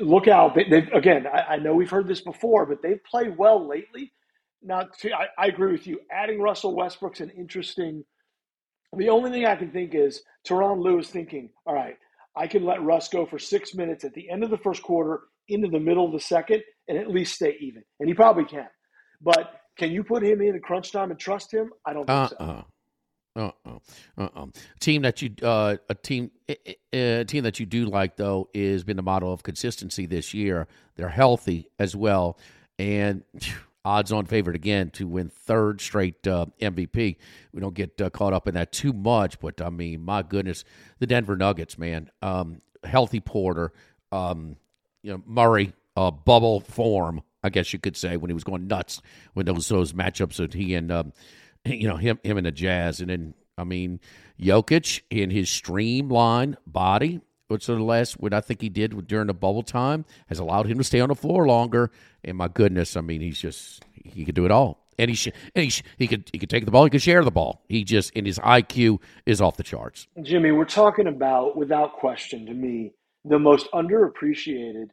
look 0.00 0.28
out. 0.28 0.54
They, 0.54 0.88
again, 0.92 1.26
I, 1.26 1.54
I, 1.54 1.56
know 1.56 1.74
we've 1.74 1.90
heard 1.90 2.08
this 2.08 2.20
before, 2.20 2.66
but 2.66 2.82
they've 2.82 3.02
played 3.04 3.36
well 3.36 3.66
lately. 3.66 4.12
Now, 4.62 4.88
to, 5.00 5.12
I, 5.12 5.26
I 5.38 5.46
agree 5.46 5.72
with 5.72 5.86
you. 5.86 6.00
Adding 6.10 6.40
Russell 6.40 6.74
Westbrook's 6.74 7.20
an 7.20 7.30
interesting. 7.30 8.04
The 8.96 9.08
only 9.08 9.30
thing 9.30 9.44
I 9.44 9.56
can 9.56 9.70
think 9.70 9.94
is 9.94 10.22
Tyronn 10.46 10.80
Lue 10.80 11.02
thinking, 11.02 11.50
all 11.66 11.74
right, 11.74 11.96
I 12.36 12.46
can 12.46 12.64
let 12.64 12.82
Russ 12.82 13.08
go 13.08 13.26
for 13.26 13.38
six 13.38 13.74
minutes 13.74 14.04
at 14.04 14.14
the 14.14 14.30
end 14.30 14.44
of 14.44 14.50
the 14.50 14.58
first 14.58 14.82
quarter 14.82 15.20
into 15.48 15.68
the 15.68 15.80
middle 15.80 16.06
of 16.06 16.12
the 16.12 16.20
second 16.20 16.62
and 16.88 16.96
at 16.98 17.10
least 17.10 17.34
stay 17.34 17.56
even. 17.60 17.82
And 18.00 18.08
he 18.08 18.14
probably 18.14 18.44
can. 18.44 18.68
But 19.20 19.52
can 19.78 19.90
you 19.90 20.04
put 20.04 20.22
him 20.22 20.40
in 20.40 20.54
at 20.54 20.62
crunch 20.62 20.92
time 20.92 21.10
and 21.10 21.18
trust 21.20 21.52
him? 21.52 21.70
I 21.84 21.92
don't 21.92 22.06
think 22.06 22.40
uh-uh. 22.40 22.60
so. 22.60 22.64
Uh 23.36 23.50
uh 24.16 24.28
uh. 24.34 24.46
Team 24.80 25.02
that 25.02 25.20
you 25.20 25.30
uh 25.42 25.76
a 25.88 25.94
team 25.94 26.30
a 26.92 27.24
team 27.24 27.44
that 27.44 27.60
you 27.60 27.66
do 27.66 27.84
like 27.84 28.16
though 28.16 28.48
is 28.54 28.82
been 28.82 28.96
the 28.96 29.02
model 29.02 29.32
of 29.32 29.42
consistency 29.42 30.06
this 30.06 30.32
year. 30.32 30.66
They're 30.96 31.08
healthy 31.10 31.68
as 31.78 31.94
well, 31.94 32.38
and 32.78 33.22
odds 33.86 34.10
on 34.10 34.26
favorite 34.26 34.56
again 34.56 34.90
to 34.90 35.06
win 35.06 35.28
third 35.28 35.80
straight 35.80 36.26
uh, 36.26 36.46
MVP. 36.60 37.16
We 37.52 37.60
don't 37.60 37.74
get 37.74 38.00
uh, 38.00 38.10
caught 38.10 38.32
up 38.32 38.48
in 38.48 38.54
that 38.54 38.72
too 38.72 38.92
much, 38.92 39.38
but 39.38 39.60
I 39.60 39.70
mean, 39.70 40.04
my 40.04 40.22
goodness, 40.22 40.64
the 40.98 41.06
Denver 41.06 41.36
Nuggets, 41.36 41.78
man, 41.78 42.10
um, 42.20 42.62
healthy 42.82 43.20
Porter, 43.20 43.72
um, 44.10 44.56
you 45.02 45.12
know 45.12 45.22
Murray, 45.26 45.72
uh, 45.96 46.10
bubble 46.10 46.60
form, 46.60 47.22
I 47.44 47.50
guess 47.50 47.72
you 47.72 47.78
could 47.78 47.96
say, 47.96 48.16
when 48.16 48.28
he 48.28 48.34
was 48.34 48.44
going 48.44 48.66
nuts 48.66 49.00
when 49.34 49.46
those 49.46 49.68
those 49.68 49.92
matchups 49.92 50.36
that 50.36 50.54
he 50.54 50.74
and 50.74 50.90
um, 50.90 51.12
you 51.70 51.88
know 51.88 51.96
him 51.96 52.18
him 52.22 52.36
and 52.38 52.46
the 52.46 52.52
Jazz, 52.52 53.00
and 53.00 53.10
then 53.10 53.34
I 53.58 53.64
mean 53.64 54.00
Jokic 54.40 55.02
in 55.10 55.30
his 55.30 55.50
streamlined 55.50 56.56
body, 56.66 57.20
which 57.48 57.66
the 57.66 57.74
last 57.78 58.20
what 58.20 58.34
I 58.34 58.40
think 58.40 58.60
he 58.60 58.68
did 58.68 59.06
during 59.06 59.28
the 59.28 59.34
bubble 59.34 59.62
time 59.62 60.04
has 60.28 60.38
allowed 60.38 60.66
him 60.66 60.78
to 60.78 60.84
stay 60.84 61.00
on 61.00 61.08
the 61.08 61.14
floor 61.14 61.46
longer. 61.46 61.90
And 62.24 62.36
my 62.38 62.48
goodness, 62.48 62.96
I 62.96 63.00
mean 63.02 63.20
he's 63.20 63.40
just 63.40 63.84
he 63.94 64.24
could 64.24 64.34
do 64.34 64.44
it 64.46 64.50
all. 64.50 64.84
and 64.98 65.10
he 65.10 65.16
sh- 65.16 65.28
and 65.54 65.64
he 65.64 65.70
sh- 65.70 65.82
he 65.98 66.06
could 66.08 66.28
he 66.32 66.38
could 66.38 66.50
take 66.50 66.64
the 66.64 66.70
ball, 66.70 66.84
he 66.84 66.90
could 66.90 67.02
share 67.02 67.24
the 67.24 67.30
ball. 67.30 67.62
He 67.68 67.84
just 67.84 68.12
and 68.16 68.26
his 68.26 68.38
IQ 68.40 69.00
is 69.26 69.40
off 69.40 69.56
the 69.56 69.62
charts. 69.64 70.06
Jimmy, 70.22 70.52
we're 70.52 70.64
talking 70.64 71.06
about 71.06 71.56
without 71.56 71.94
question 71.94 72.46
to 72.46 72.54
me 72.54 72.92
the 73.24 73.38
most 73.38 73.68
underappreciated 73.72 74.88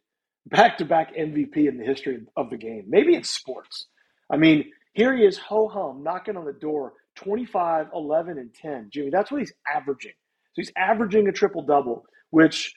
back-to-back 0.47 1.15
MVP 1.15 1.67
in 1.69 1.77
the 1.77 1.85
history 1.85 2.19
of 2.35 2.49
the 2.49 2.57
game. 2.57 2.85
Maybe 2.87 3.15
in 3.15 3.23
sports. 3.23 3.87
I 4.29 4.37
mean, 4.37 4.65
here 4.93 5.15
he 5.15 5.23
is, 5.23 5.37
ho 5.37 5.67
hum, 5.67 6.03
knocking 6.03 6.37
on 6.37 6.45
the 6.45 6.53
door, 6.53 6.93
25, 7.15 7.87
11, 7.93 8.37
and 8.37 8.53
10. 8.53 8.89
Jimmy, 8.91 9.09
that's 9.09 9.31
what 9.31 9.41
he's 9.41 9.53
averaging. 9.73 10.11
So 10.53 10.61
he's 10.61 10.71
averaging 10.77 11.27
a 11.27 11.31
triple 11.31 11.63
double, 11.63 12.05
which 12.29 12.73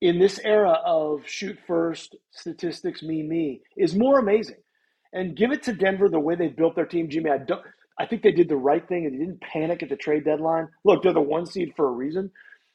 in 0.00 0.18
this 0.18 0.38
era 0.44 0.78
of 0.84 1.22
shoot 1.26 1.56
first, 1.66 2.16
statistics, 2.32 3.02
me, 3.02 3.22
me, 3.22 3.62
is 3.76 3.94
more 3.94 4.18
amazing. 4.18 4.56
And 5.12 5.36
give 5.36 5.52
it 5.52 5.62
to 5.64 5.72
Denver 5.72 6.08
the 6.08 6.20
way 6.20 6.34
they 6.34 6.48
built 6.48 6.74
their 6.76 6.84
team, 6.84 7.08
Jimmy. 7.08 7.30
I 7.30 7.38
don't. 7.38 7.62
I 7.98 8.04
think 8.04 8.22
they 8.22 8.32
did 8.32 8.50
the 8.50 8.56
right 8.56 8.86
thing 8.86 9.06
and 9.06 9.14
they 9.14 9.24
didn't 9.24 9.40
panic 9.40 9.82
at 9.82 9.88
the 9.88 9.96
trade 9.96 10.24
deadline. 10.24 10.68
Look, 10.84 11.02
they're 11.02 11.14
the 11.14 11.20
one 11.20 11.46
seed 11.46 11.72
for 11.76 11.88
a 11.88 11.92
reason. 11.92 12.30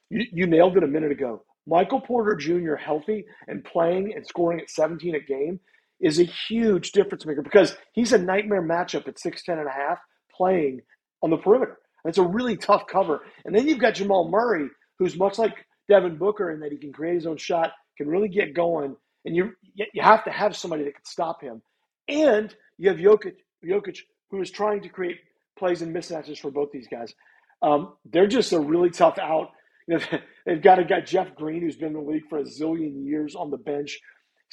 You, 0.10 0.26
you 0.32 0.48
nailed 0.48 0.78
it 0.78 0.84
a 0.84 0.88
minute 0.88 1.12
ago. 1.12 1.44
Michael 1.68 2.02
Porter 2.02 2.36
Jr. 2.36 2.74
healthy 2.74 3.26
and 3.48 3.64
playing 3.64 4.14
and 4.16 4.26
scoring 4.26 4.60
at 4.60 4.70
17 4.72 5.14
a 5.14 5.20
game 5.20 5.60
is 6.02 6.20
a 6.20 6.24
huge 6.24 6.92
difference 6.92 7.26
maker 7.26 7.42
because 7.42 7.76
he's 7.94 8.14
a 8.14 8.18
nightmare 8.18 8.62
matchup 8.62 9.08
at 9.08 9.18
6'10 9.18 9.60
and 9.60 9.68
a 9.68 9.72
half 9.72 10.00
playing 10.36 10.82
on 11.22 11.30
the 11.30 11.38
perimeter. 11.38 11.78
It's 12.06 12.18
a 12.18 12.24
really 12.24 12.58
tough 12.58 12.88
cover. 12.88 13.22
And 13.46 13.56
then 13.56 13.68
you've 13.68 13.80
got 13.80 13.96
Jamal 13.96 14.30
Murray, 14.30 14.68
who's 14.98 15.16
much 15.18 15.38
like 15.38 15.54
Devin 15.88 16.18
Booker 16.18 16.52
in 16.52 16.60
that 16.62 16.72
he 16.72 16.78
can 16.78 16.92
create 16.92 17.16
his 17.16 17.28
own 17.28 17.38
shot, 17.38 17.72
can 17.98 18.08
really 18.08 18.30
get 18.30 18.54
going, 18.56 18.96
and 19.26 19.36
you 19.36 19.52
you 19.76 20.02
have 20.02 20.24
to 20.24 20.32
have 20.32 20.56
somebody 20.56 20.84
that 20.86 20.96
can 20.96 21.06
stop 21.06 21.42
him. 21.42 21.62
And 22.08 22.54
you 22.78 22.90
have 22.90 22.98
Jokic, 22.98 23.36
Jokic 23.64 24.00
who 24.32 24.42
is 24.42 24.50
trying 24.50 24.82
to 24.82 24.90
create 24.90 25.18
plays 25.58 25.82
and 25.82 25.96
mismatches 25.96 26.40
for 26.40 26.50
both 26.50 26.72
these 26.72 26.88
guys. 26.88 27.14
Um, 27.62 27.94
they're 28.06 28.28
just 28.28 28.54
a 28.54 28.60
really 28.60 28.90
tough 28.90 29.20
out. 29.20 29.52
You 29.88 29.98
know, 30.00 30.06
they've 30.46 30.62
got 30.62 30.80
a 30.80 30.84
guy 30.84 31.02
Jeff 31.02 31.36
Green 31.36 31.62
who's 31.62 31.76
been 31.76 31.90
in 31.90 31.94
the 31.94 32.12
league 32.12 32.28
for 32.30 32.40
a 32.40 32.44
zillion 32.44 33.06
years 33.06 33.36
on 33.36 33.52
the 33.52 33.58
bench. 33.58 34.00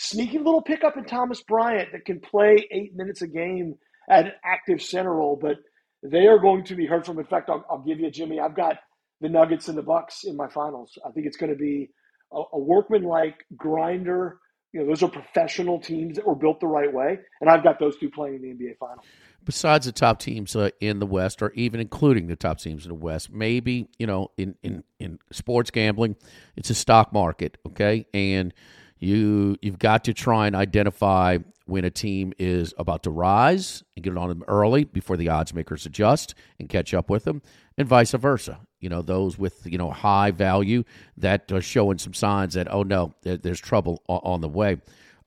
Sneaky 0.00 0.38
little 0.38 0.62
pickup 0.62 0.96
in 0.96 1.04
Thomas 1.04 1.42
Bryant 1.42 1.90
that 1.90 2.04
can 2.04 2.20
play 2.20 2.68
eight 2.70 2.94
minutes 2.94 3.20
a 3.20 3.26
game 3.26 3.74
at 4.08 4.26
an 4.26 4.32
active 4.44 4.80
center 4.80 5.12
role, 5.12 5.36
but 5.40 5.56
they 6.04 6.28
are 6.28 6.38
going 6.38 6.62
to 6.64 6.76
be 6.76 6.86
heard 6.86 7.04
from. 7.04 7.18
In 7.18 7.24
fact, 7.24 7.50
I'll, 7.50 7.64
I'll 7.68 7.82
give 7.82 7.98
you 7.98 8.08
Jimmy. 8.08 8.38
I've 8.38 8.54
got 8.54 8.76
the 9.20 9.28
Nuggets 9.28 9.66
and 9.66 9.76
the 9.76 9.82
Bucks 9.82 10.22
in 10.22 10.36
my 10.36 10.48
finals. 10.48 10.96
I 11.04 11.10
think 11.10 11.26
it's 11.26 11.36
going 11.36 11.50
to 11.50 11.58
be 11.58 11.90
a, 12.32 12.40
a 12.52 12.58
workman-like 12.58 13.44
grinder. 13.56 14.38
You 14.72 14.80
know, 14.80 14.86
those 14.86 15.02
are 15.02 15.08
professional 15.08 15.80
teams 15.80 16.14
that 16.14 16.26
were 16.26 16.36
built 16.36 16.60
the 16.60 16.68
right 16.68 16.92
way, 16.92 17.18
and 17.40 17.50
I've 17.50 17.64
got 17.64 17.80
those 17.80 17.98
two 17.98 18.08
playing 18.08 18.36
in 18.36 18.42
the 18.42 18.48
NBA 18.50 18.78
final. 18.78 19.02
Besides 19.44 19.86
the 19.86 19.92
top 19.92 20.20
teams 20.20 20.54
uh, 20.54 20.70
in 20.78 21.00
the 21.00 21.06
West, 21.06 21.42
or 21.42 21.50
even 21.52 21.80
including 21.80 22.28
the 22.28 22.36
top 22.36 22.60
teams 22.60 22.84
in 22.84 22.90
the 22.90 22.94
West, 22.94 23.32
maybe 23.32 23.88
you 23.98 24.06
know, 24.06 24.30
in 24.36 24.54
in 24.62 24.84
in 25.00 25.18
sports 25.32 25.72
gambling, 25.72 26.14
it's 26.54 26.70
a 26.70 26.74
stock 26.74 27.12
market, 27.12 27.56
okay, 27.66 28.06
and 28.12 28.54
you 28.98 29.56
you've 29.62 29.78
got 29.78 30.04
to 30.04 30.14
try 30.14 30.46
and 30.46 30.56
identify 30.56 31.38
when 31.66 31.84
a 31.84 31.90
team 31.90 32.32
is 32.38 32.72
about 32.78 33.02
to 33.02 33.10
rise 33.10 33.84
and 33.94 34.02
get 34.02 34.12
it 34.12 34.18
on 34.18 34.30
them 34.30 34.42
early 34.48 34.84
before 34.84 35.18
the 35.18 35.28
odds 35.28 35.52
makers 35.52 35.84
adjust 35.84 36.34
and 36.58 36.68
catch 36.68 36.94
up 36.94 37.10
with 37.10 37.24
them, 37.24 37.42
and 37.76 37.86
vice 37.86 38.12
versa. 38.12 38.60
You 38.80 38.88
know, 38.88 39.02
those 39.02 39.38
with 39.38 39.66
you 39.66 39.78
know 39.78 39.90
high 39.90 40.30
value 40.30 40.84
that 41.16 41.50
are 41.52 41.60
showing 41.60 41.98
some 41.98 42.14
signs 42.14 42.54
that 42.54 42.72
oh 42.72 42.82
no, 42.82 43.14
there, 43.22 43.36
there's 43.36 43.60
trouble 43.60 44.02
on, 44.08 44.20
on 44.22 44.40
the 44.40 44.48
way. 44.48 44.78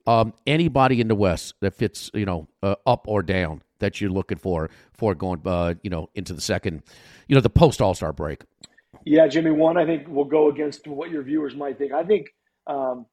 Um, 0.07 0.33
anybody 0.47 0.99
in 0.99 1.07
the 1.07 1.15
West 1.15 1.53
that 1.59 1.75
fits, 1.75 2.09
you 2.15 2.25
know, 2.25 2.47
uh, 2.63 2.75
up 2.87 3.07
or 3.07 3.21
down 3.21 3.61
that 3.81 4.01
you're 4.01 4.09
looking 4.09 4.37
for 4.37 4.69
for 4.93 5.13
going, 5.13 5.41
uh, 5.45 5.75
you 5.83 5.89
know, 5.89 6.09
into 6.15 6.33
the 6.33 6.41
second, 6.41 6.81
you 7.27 7.35
know, 7.35 7.41
the 7.41 7.49
post 7.49 7.81
All 7.81 7.93
Star 7.93 8.13
break. 8.13 8.43
Yeah, 9.05 9.27
Jimmy. 9.27 9.51
One, 9.51 9.77
I 9.77 9.85
think 9.85 10.07
will 10.07 10.25
go 10.25 10.49
against 10.49 10.87
what 10.87 11.11
your 11.11 11.23
viewers 11.23 11.55
might 11.55 11.77
think. 11.77 11.91
I 11.91 12.03
think, 12.03 12.33
um, 12.67 13.05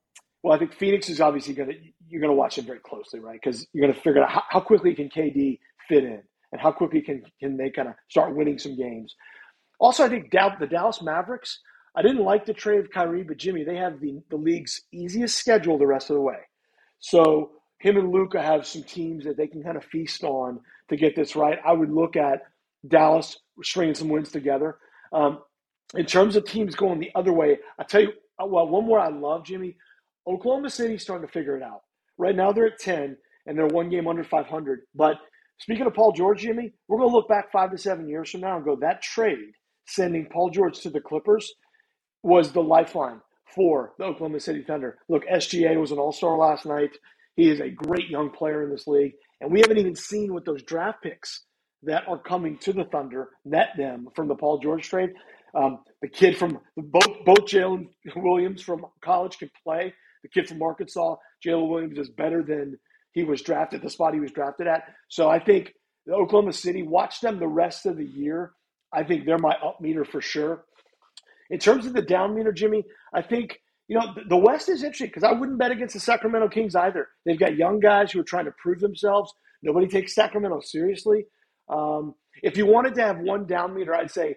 well, 0.42 0.54
I 0.54 0.58
think 0.58 0.74
Phoenix 0.74 1.08
is 1.08 1.20
obviously 1.20 1.54
going 1.54 1.70
to 1.70 1.76
you're 2.08 2.20
going 2.20 2.32
to 2.32 2.36
watch 2.36 2.58
it 2.58 2.64
very 2.66 2.80
closely, 2.80 3.20
right? 3.20 3.40
Because 3.42 3.66
you're 3.72 3.86
going 3.86 3.94
to 3.94 4.00
figure 4.00 4.22
out 4.22 4.30
how, 4.30 4.42
how 4.48 4.60
quickly 4.60 4.94
can 4.94 5.08
KD 5.10 5.58
fit 5.88 6.04
in 6.04 6.22
and 6.52 6.60
how 6.60 6.72
quickly 6.72 7.02
can 7.02 7.22
can 7.40 7.56
they 7.56 7.70
kind 7.70 7.88
of 7.88 7.94
start 8.08 8.34
winning 8.36 8.58
some 8.58 8.76
games. 8.76 9.14
Also, 9.78 10.04
I 10.04 10.08
think 10.08 10.30
the 10.58 10.66
Dallas 10.66 11.02
Mavericks. 11.02 11.60
I 11.96 12.02
didn't 12.02 12.24
like 12.24 12.46
the 12.46 12.54
trade 12.54 12.80
of 12.80 12.90
Kyrie, 12.90 13.24
but 13.24 13.38
Jimmy, 13.38 13.64
they 13.64 13.76
have 13.76 14.00
the, 14.00 14.20
the 14.30 14.36
league's 14.36 14.82
easiest 14.92 15.36
schedule 15.36 15.78
the 15.78 15.86
rest 15.86 16.10
of 16.10 16.14
the 16.16 16.22
way. 16.22 16.38
So 17.00 17.52
him 17.80 17.96
and 17.96 18.12
Luka 18.12 18.42
have 18.42 18.66
some 18.66 18.84
teams 18.84 19.24
that 19.24 19.36
they 19.36 19.48
can 19.48 19.62
kind 19.62 19.76
of 19.76 19.84
feast 19.84 20.22
on 20.24 20.60
to 20.90 20.96
get 20.96 21.16
this 21.16 21.36
right. 21.36 21.58
I 21.66 21.72
would 21.72 21.90
look 21.90 22.16
at 22.16 22.42
Dallas 22.86 23.38
stringing 23.62 23.94
some 23.94 24.08
wins 24.08 24.30
together. 24.30 24.78
Um, 25.12 25.40
in 25.96 26.06
terms 26.06 26.36
of 26.36 26.44
teams 26.44 26.74
going 26.74 27.00
the 27.00 27.10
other 27.14 27.32
way, 27.32 27.58
I 27.78 27.84
tell 27.84 28.02
you, 28.02 28.12
uh, 28.42 28.46
well, 28.46 28.68
one 28.68 28.86
more 28.86 29.00
I 29.00 29.08
love, 29.08 29.44
Jimmy. 29.44 29.76
Oklahoma 30.28 30.70
City's 30.70 31.02
starting 31.02 31.26
to 31.26 31.32
figure 31.32 31.56
it 31.56 31.62
out. 31.62 31.82
Right 32.18 32.36
now 32.36 32.52
they're 32.52 32.66
at 32.66 32.78
10 32.78 33.16
and 33.46 33.58
they're 33.58 33.66
one 33.66 33.88
game 33.88 34.06
under 34.06 34.24
500. 34.24 34.80
But 34.94 35.16
speaking 35.58 35.86
of 35.86 35.94
Paul 35.94 36.12
George, 36.12 36.42
Jimmy, 36.42 36.72
we're 36.86 36.98
going 36.98 37.10
to 37.10 37.16
look 37.16 37.28
back 37.28 37.50
five 37.50 37.70
to 37.70 37.78
seven 37.78 38.08
years 38.08 38.30
from 38.30 38.40
now 38.42 38.56
and 38.56 38.64
go, 38.64 38.76
that 38.76 39.02
trade 39.02 39.52
sending 39.86 40.26
Paul 40.26 40.50
George 40.50 40.80
to 40.80 40.90
the 40.90 41.00
Clippers 41.00 41.54
was 42.22 42.52
the 42.52 42.62
lifeline 42.62 43.20
for 43.54 43.92
the 43.98 44.04
Oklahoma 44.04 44.40
City 44.40 44.62
Thunder. 44.66 44.98
Look, 45.08 45.24
SGA 45.26 45.80
was 45.80 45.92
an 45.92 45.98
all 45.98 46.12
star 46.12 46.36
last 46.36 46.66
night. 46.66 46.90
He 47.36 47.48
is 47.50 47.60
a 47.60 47.70
great 47.70 48.08
young 48.08 48.30
player 48.30 48.62
in 48.62 48.70
this 48.70 48.86
league. 48.86 49.12
And 49.40 49.50
we 49.50 49.60
haven't 49.60 49.78
even 49.78 49.94
seen 49.94 50.34
what 50.34 50.44
those 50.44 50.62
draft 50.62 51.02
picks 51.02 51.44
that 51.84 52.02
are 52.08 52.18
coming 52.18 52.58
to 52.58 52.72
the 52.72 52.84
Thunder 52.84 53.28
net 53.44 53.68
them 53.76 54.08
from 54.14 54.28
the 54.28 54.34
Paul 54.34 54.58
George 54.58 54.88
trade. 54.88 55.10
Um, 55.54 55.78
the 56.02 56.08
kid 56.08 56.36
from 56.36 56.58
both 56.76 57.24
both 57.24 57.46
Jalen 57.46 57.86
Williams 58.16 58.62
from 58.62 58.84
college 59.02 59.38
can 59.38 59.50
play. 59.64 59.94
The 60.22 60.28
kid 60.28 60.48
from 60.48 60.62
Arkansas, 60.62 61.16
Jalen 61.46 61.68
Williams, 61.68 61.98
is 61.98 62.10
better 62.10 62.42
than 62.42 62.78
he 63.12 63.24
was 63.24 63.42
drafted, 63.42 63.82
the 63.82 63.90
spot 63.90 64.14
he 64.14 64.20
was 64.20 64.32
drafted 64.32 64.66
at. 64.66 64.84
So 65.08 65.28
I 65.28 65.38
think 65.40 65.74
the 66.06 66.14
Oklahoma 66.14 66.52
City, 66.52 66.82
watch 66.82 67.20
them 67.20 67.38
the 67.38 67.48
rest 67.48 67.86
of 67.86 67.96
the 67.96 68.06
year. 68.06 68.52
I 68.92 69.04
think 69.04 69.26
they're 69.26 69.38
my 69.38 69.54
up 69.64 69.80
meter 69.80 70.04
for 70.04 70.20
sure. 70.20 70.64
In 71.50 71.58
terms 71.58 71.86
of 71.86 71.94
the 71.94 72.02
down 72.02 72.34
meter, 72.34 72.52
Jimmy, 72.52 72.84
I 73.14 73.22
think 73.22 73.60
you 73.88 73.98
know 73.98 74.14
the 74.28 74.36
West 74.36 74.68
is 74.68 74.82
interesting 74.82 75.08
because 75.08 75.24
I 75.24 75.32
wouldn't 75.32 75.58
bet 75.58 75.72
against 75.72 75.94
the 75.94 76.00
Sacramento 76.00 76.48
Kings 76.48 76.74
either. 76.74 77.08
They've 77.24 77.38
got 77.38 77.56
young 77.56 77.80
guys 77.80 78.12
who 78.12 78.20
are 78.20 78.24
trying 78.24 78.46
to 78.46 78.54
prove 78.62 78.80
themselves. 78.80 79.32
Nobody 79.62 79.86
takes 79.88 80.14
Sacramento 80.14 80.60
seriously. 80.60 81.26
Um, 81.68 82.14
if 82.42 82.56
you 82.56 82.66
wanted 82.66 82.94
to 82.96 83.02
have 83.02 83.18
one 83.20 83.46
down 83.46 83.74
meter, 83.74 83.94
I'd 83.94 84.10
say 84.10 84.36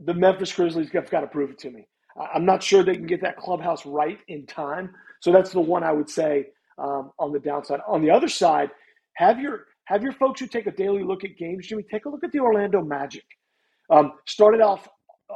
the 0.00 0.14
Memphis 0.14 0.52
Grizzlies 0.52 0.90
have 0.92 1.10
got 1.10 1.20
to 1.22 1.26
prove 1.26 1.50
it 1.50 1.58
to 1.60 1.70
me. 1.70 1.86
I'm 2.34 2.44
not 2.44 2.62
sure 2.62 2.82
they 2.82 2.96
can 2.96 3.06
get 3.06 3.22
that 3.22 3.36
clubhouse 3.36 3.86
right 3.86 4.18
in 4.28 4.46
time. 4.46 4.94
So 5.24 5.32
that's 5.32 5.52
the 5.52 5.60
one 5.60 5.82
I 5.82 5.90
would 5.90 6.10
say 6.10 6.48
um, 6.76 7.10
on 7.18 7.32
the 7.32 7.38
downside. 7.38 7.80
On 7.88 8.02
the 8.02 8.10
other 8.10 8.28
side, 8.28 8.68
have 9.16 9.40
your 9.40 9.64
have 9.86 10.02
your 10.02 10.12
folks 10.12 10.38
who 10.38 10.46
take 10.46 10.66
a 10.66 10.70
daily 10.70 11.02
look 11.02 11.24
at 11.24 11.38
games, 11.38 11.66
Jimmy, 11.66 11.82
take 11.90 12.04
a 12.04 12.10
look 12.10 12.22
at 12.22 12.30
the 12.30 12.40
Orlando 12.40 12.82
Magic. 12.82 13.24
Um, 13.88 14.12
started 14.26 14.60
off 14.60 14.86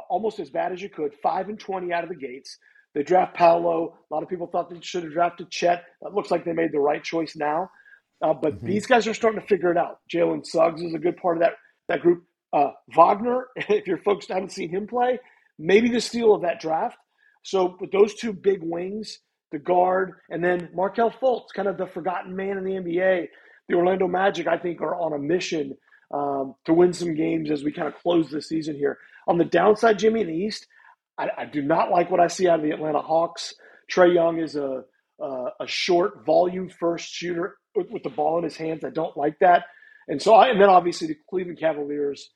almost 0.07 0.39
as 0.39 0.51
bad 0.51 0.71
as 0.71 0.79
you 0.79 0.89
could, 0.89 1.15
five 1.23 1.49
and 1.49 1.59
twenty 1.59 1.91
out 1.91 2.03
of 2.03 2.09
the 2.09 2.15
gates. 2.15 2.55
They 2.93 3.01
draft 3.01 3.35
Paolo. 3.35 3.97
A 4.11 4.13
lot 4.13 4.21
of 4.21 4.29
people 4.29 4.45
thought 4.45 4.69
they 4.69 4.79
should 4.79 5.05
have 5.05 5.11
drafted 5.13 5.49
Chet. 5.49 5.85
That 6.03 6.13
looks 6.13 6.29
like 6.29 6.45
they 6.45 6.53
made 6.53 6.71
the 6.71 6.79
right 6.79 7.03
choice 7.03 7.35
now. 7.35 7.71
Uh, 8.21 8.35
but 8.35 8.57
mm-hmm. 8.57 8.67
these 8.67 8.85
guys 8.85 9.07
are 9.07 9.15
starting 9.15 9.41
to 9.41 9.47
figure 9.47 9.71
it 9.71 9.77
out. 9.77 10.01
Jalen 10.13 10.45
Suggs 10.45 10.83
is 10.83 10.93
a 10.93 10.99
good 10.99 11.17
part 11.17 11.37
of 11.37 11.41
that 11.41 11.53
that 11.87 12.01
group. 12.01 12.25
Uh, 12.53 12.73
Wagner, 12.95 13.47
if 13.55 13.87
your 13.87 13.97
folks 13.97 14.27
haven't 14.29 14.51
seen 14.51 14.69
him 14.69 14.85
play, 14.85 15.17
maybe 15.57 15.89
the 15.89 15.99
steal 15.99 16.35
of 16.35 16.43
that 16.43 16.59
draft. 16.59 16.97
So 17.41 17.75
with 17.79 17.91
those 17.91 18.13
two 18.13 18.33
big 18.33 18.59
wings, 18.61 19.17
the 19.51 19.59
guard, 19.59 20.13
and 20.29 20.43
then 20.43 20.69
Markelle 20.73 21.11
Fultz, 21.11 21.53
kind 21.55 21.67
of 21.67 21.77
the 21.77 21.87
forgotten 21.87 22.35
man 22.35 22.57
in 22.57 22.63
the 22.63 22.71
NBA. 22.71 23.27
The 23.67 23.75
Orlando 23.75 24.07
Magic, 24.07 24.47
I 24.47 24.57
think, 24.57 24.81
are 24.81 24.95
on 24.95 25.13
a 25.13 25.19
mission 25.19 25.75
um, 26.11 26.55
to 26.65 26.73
win 26.73 26.93
some 26.93 27.15
games 27.15 27.51
as 27.51 27.63
we 27.63 27.71
kind 27.71 27.87
of 27.87 27.95
close 27.95 28.29
the 28.29 28.41
season 28.41 28.75
here. 28.75 28.97
On 29.27 29.37
the 29.37 29.45
downside, 29.45 29.99
Jimmy, 29.99 30.21
in 30.21 30.27
the 30.27 30.33
East, 30.33 30.67
I, 31.17 31.29
I 31.37 31.45
do 31.45 31.61
not 31.61 31.91
like 31.91 32.09
what 32.09 32.19
I 32.19 32.27
see 32.27 32.47
out 32.47 32.59
of 32.59 32.65
the 32.65 32.71
Atlanta 32.71 33.01
Hawks. 33.01 33.53
Trae 33.91 34.13
Young 34.13 34.39
is 34.39 34.55
a, 34.55 34.83
a, 35.19 35.45
a 35.61 35.67
short, 35.67 36.25
volume 36.25 36.69
first 36.69 37.09
shooter 37.09 37.57
with, 37.75 37.89
with, 37.91 38.03
the 38.03 38.09
ball 38.09 38.37
in 38.37 38.43
his 38.43 38.55
hands. 38.55 38.83
I 38.83 38.89
don't 38.89 39.15
like 39.17 39.37
that. 39.39 39.65
And 40.07 40.21
so, 40.21 40.33
I, 40.33 40.47
and 40.47 40.59
then 40.59 40.69
obviously 40.69 41.07
the 41.07 41.17
Cleveland 41.29 41.59
Cavaliers, 41.59 42.29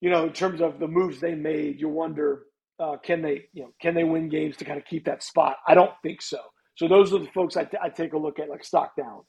you 0.00 0.10
know, 0.10 0.24
in 0.24 0.32
terms 0.32 0.60
of 0.60 0.78
the 0.78 0.88
moves 0.88 1.20
they 1.20 1.34
made, 1.34 1.80
you 1.80 1.88
wonder 1.88 2.42
uh, 2.78 2.96
can 2.96 3.22
they, 3.22 3.46
you 3.52 3.62
know, 3.62 3.72
can 3.80 3.94
they 3.94 4.04
win 4.04 4.28
games 4.28 4.56
to 4.58 4.64
kind 4.64 4.78
of 4.78 4.84
keep 4.84 5.04
that 5.06 5.22
spot? 5.22 5.56
I 5.66 5.74
don't 5.74 5.92
think 6.02 6.22
so. 6.22 6.38
So 6.76 6.88
those 6.88 7.12
are 7.12 7.18
the 7.18 7.28
folks 7.28 7.56
I, 7.56 7.64
t- 7.64 7.78
I 7.80 7.88
take 7.88 8.12
a 8.14 8.18
look 8.18 8.38
at, 8.38 8.48
like 8.48 8.64
stock 8.64 8.96
down. 8.96 9.22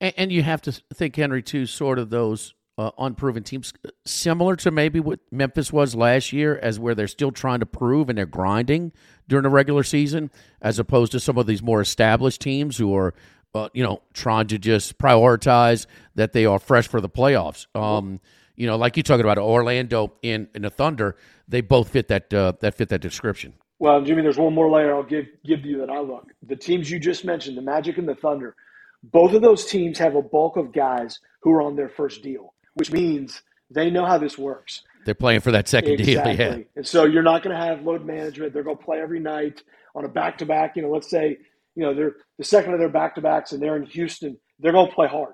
And, 0.00 0.14
and 0.16 0.32
you 0.32 0.42
have 0.42 0.62
to 0.62 0.72
think, 0.94 1.16
Henry, 1.16 1.42
too, 1.42 1.66
sort 1.66 1.98
of 1.98 2.10
those 2.10 2.54
uh, 2.76 2.90
unproven 2.98 3.44
teams, 3.44 3.72
similar 4.04 4.56
to 4.56 4.70
maybe 4.70 4.98
what 4.98 5.20
Memphis 5.30 5.72
was 5.72 5.94
last 5.94 6.32
year, 6.32 6.58
as 6.60 6.80
where 6.80 6.94
they're 6.94 7.06
still 7.06 7.30
trying 7.30 7.60
to 7.60 7.66
prove 7.66 8.08
and 8.08 8.18
they're 8.18 8.26
grinding 8.26 8.92
during 9.28 9.44
the 9.44 9.48
regular 9.50 9.84
season, 9.84 10.30
as 10.60 10.78
opposed 10.78 11.12
to 11.12 11.20
some 11.20 11.38
of 11.38 11.46
these 11.46 11.62
more 11.62 11.80
established 11.80 12.40
teams 12.40 12.78
who 12.78 12.94
are 12.96 13.14
uh, 13.54 13.68
you 13.72 13.82
know, 13.82 14.00
trying 14.12 14.46
to 14.48 14.58
just 14.58 14.98
prioritize 14.98 15.86
that 16.14 16.32
they 16.32 16.46
are 16.46 16.58
fresh 16.58 16.86
for 16.86 17.00
the 17.00 17.08
playoffs. 17.08 17.66
Um, 17.74 18.20
you 18.60 18.66
know, 18.66 18.76
like 18.76 18.94
you're 18.94 19.02
talking 19.02 19.24
about 19.24 19.38
Orlando 19.38 20.12
and, 20.22 20.46
and 20.54 20.64
the 20.64 20.68
Thunder, 20.68 21.16
they 21.48 21.62
both 21.62 21.88
fit 21.88 22.08
that 22.08 22.32
uh, 22.34 22.52
that 22.60 22.74
fit 22.74 22.90
that 22.90 23.00
description. 23.00 23.54
Well, 23.78 24.02
Jimmy, 24.02 24.20
there's 24.20 24.36
one 24.36 24.52
more 24.52 24.70
layer 24.70 24.94
I'll 24.94 25.02
give 25.02 25.28
give 25.46 25.64
you 25.64 25.78
that 25.78 25.88
I 25.88 26.00
look. 26.00 26.26
The 26.46 26.56
teams 26.56 26.90
you 26.90 27.00
just 27.00 27.24
mentioned, 27.24 27.56
the 27.56 27.62
Magic 27.62 27.96
and 27.96 28.06
the 28.06 28.14
Thunder, 28.14 28.54
both 29.02 29.32
of 29.32 29.40
those 29.40 29.64
teams 29.64 29.98
have 29.98 30.14
a 30.14 30.20
bulk 30.20 30.58
of 30.58 30.74
guys 30.74 31.20
who 31.40 31.52
are 31.52 31.62
on 31.62 31.74
their 31.74 31.88
first 31.88 32.22
deal, 32.22 32.52
which 32.74 32.92
means 32.92 33.40
they 33.70 33.88
know 33.88 34.04
how 34.04 34.18
this 34.18 34.36
works. 34.36 34.82
They're 35.06 35.14
playing 35.14 35.40
for 35.40 35.52
that 35.52 35.66
second 35.66 35.92
exactly. 35.98 36.36
deal, 36.36 36.58
yeah. 36.58 36.64
And 36.76 36.86
so 36.86 37.06
you're 37.06 37.22
not 37.22 37.42
going 37.42 37.56
to 37.56 37.62
have 37.62 37.80
load 37.80 38.04
management. 38.04 38.52
They're 38.52 38.62
going 38.62 38.76
to 38.76 38.84
play 38.84 39.00
every 39.00 39.20
night 39.20 39.62
on 39.94 40.04
a 40.04 40.08
back 40.08 40.36
to 40.38 40.44
back. 40.44 40.76
You 40.76 40.82
know, 40.82 40.90
let's 40.90 41.08
say 41.08 41.38
you 41.76 41.82
know 41.82 41.94
they're 41.94 42.16
the 42.36 42.44
second 42.44 42.74
of 42.74 42.78
their 42.78 42.90
back 42.90 43.14
to 43.14 43.22
backs 43.22 43.52
and 43.52 43.62
they're 43.62 43.76
in 43.76 43.84
Houston. 43.84 44.36
They're 44.58 44.72
going 44.72 44.90
to 44.90 44.94
play 44.94 45.08
hard 45.08 45.32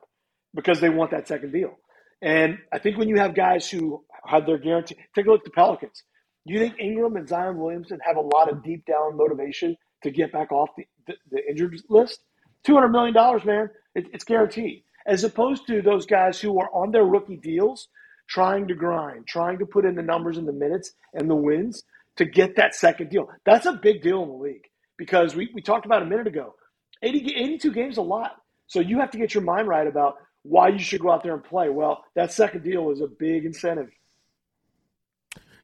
because 0.55 0.81
they 0.81 0.91
want 0.91 1.11
that 1.11 1.27
second 1.27 1.51
deal. 1.51 1.77
And 2.23 2.59
I 2.73 2.79
think 2.79 2.97
when 2.99 3.09
you 3.09 3.17
have 3.17 3.35
guys 3.35 3.69
who 3.69 4.05
have 4.25 4.47
their 4.47 4.59
guarantee, 4.59 4.97
take 5.15 5.27
a 5.27 5.31
look 5.31 5.41
at 5.41 5.45
the 5.45 5.51
Pelicans. 5.51 6.03
Do 6.47 6.55
you 6.55 6.61
think 6.61 6.79
Ingram 6.81 7.17
and 7.17 7.29
Zion 7.29 7.59
Williamson 7.59 7.99
have 8.05 8.17
a 8.17 8.21
lot 8.21 8.51
of 8.51 8.63
deep 8.63 8.85
down 8.87 9.17
motivation 9.17 9.77
to 10.03 10.11
get 10.11 10.33
back 10.33 10.53
off 10.53 10.71
the, 10.77 10.87
the, 11.07 11.15
the 11.31 11.49
injured 11.49 11.77
list? 11.89 12.21
$200 12.67 12.91
million, 12.91 13.15
man. 13.47 13.71
It, 13.95 14.07
it's 14.13 14.25
guaranteed. 14.25 14.83
As 15.07 15.25
opposed 15.25 15.67
to 15.69 15.83
those 15.83 16.07
guys 16.07 16.41
who 16.41 16.59
are 16.59 16.69
on 16.73 16.91
their 16.91 17.05
rookie 17.05 17.37
deals 17.37 17.89
trying 18.29 18.67
to 18.69 18.75
grind, 18.75 19.27
trying 19.27 19.59
to 19.59 19.67
put 19.67 19.85
in 19.85 19.95
the 19.95 20.03
numbers 20.03 20.37
and 20.37 20.49
the 20.49 20.53
minutes 20.53 20.93
and 21.15 21.31
the 21.31 21.35
wins 21.35 21.85
to 22.17 22.25
get 22.25 22.57
that 22.57 22.75
second 22.75 23.11
deal. 23.11 23.29
That's 23.45 23.67
a 23.67 23.73
big 23.73 24.03
deal 24.03 24.23
in 24.23 24.29
the 24.29 24.35
league 24.35 24.67
because 24.97 25.37
we, 25.37 25.51
we 25.55 25.63
talked 25.63 25.87
about 25.87 26.03
a 26.03 26.07
minute 26.07 26.27
ago 26.27 26.55
80, 27.03 27.35
82 27.37 27.73
games 27.73 27.97
a 27.99 28.03
lot. 28.03 28.33
So 28.67 28.81
you 28.81 28.99
have 28.99 29.11
to 29.13 29.19
get 29.19 29.35
your 29.35 29.45
mind 29.45 29.69
right 29.69 29.87
about 29.87 30.17
why 30.49 30.69
you 30.69 30.79
should 30.79 31.01
go 31.01 31.11
out 31.11 31.23
there 31.23 31.35
and 31.35 31.45
play. 31.45 31.69
Well, 31.69 32.05
that 32.15 32.33
second 32.33 32.63
deal 32.63 32.91
is 32.91 33.01
a 33.01 33.07
big 33.07 33.45
incentive. 33.45 33.91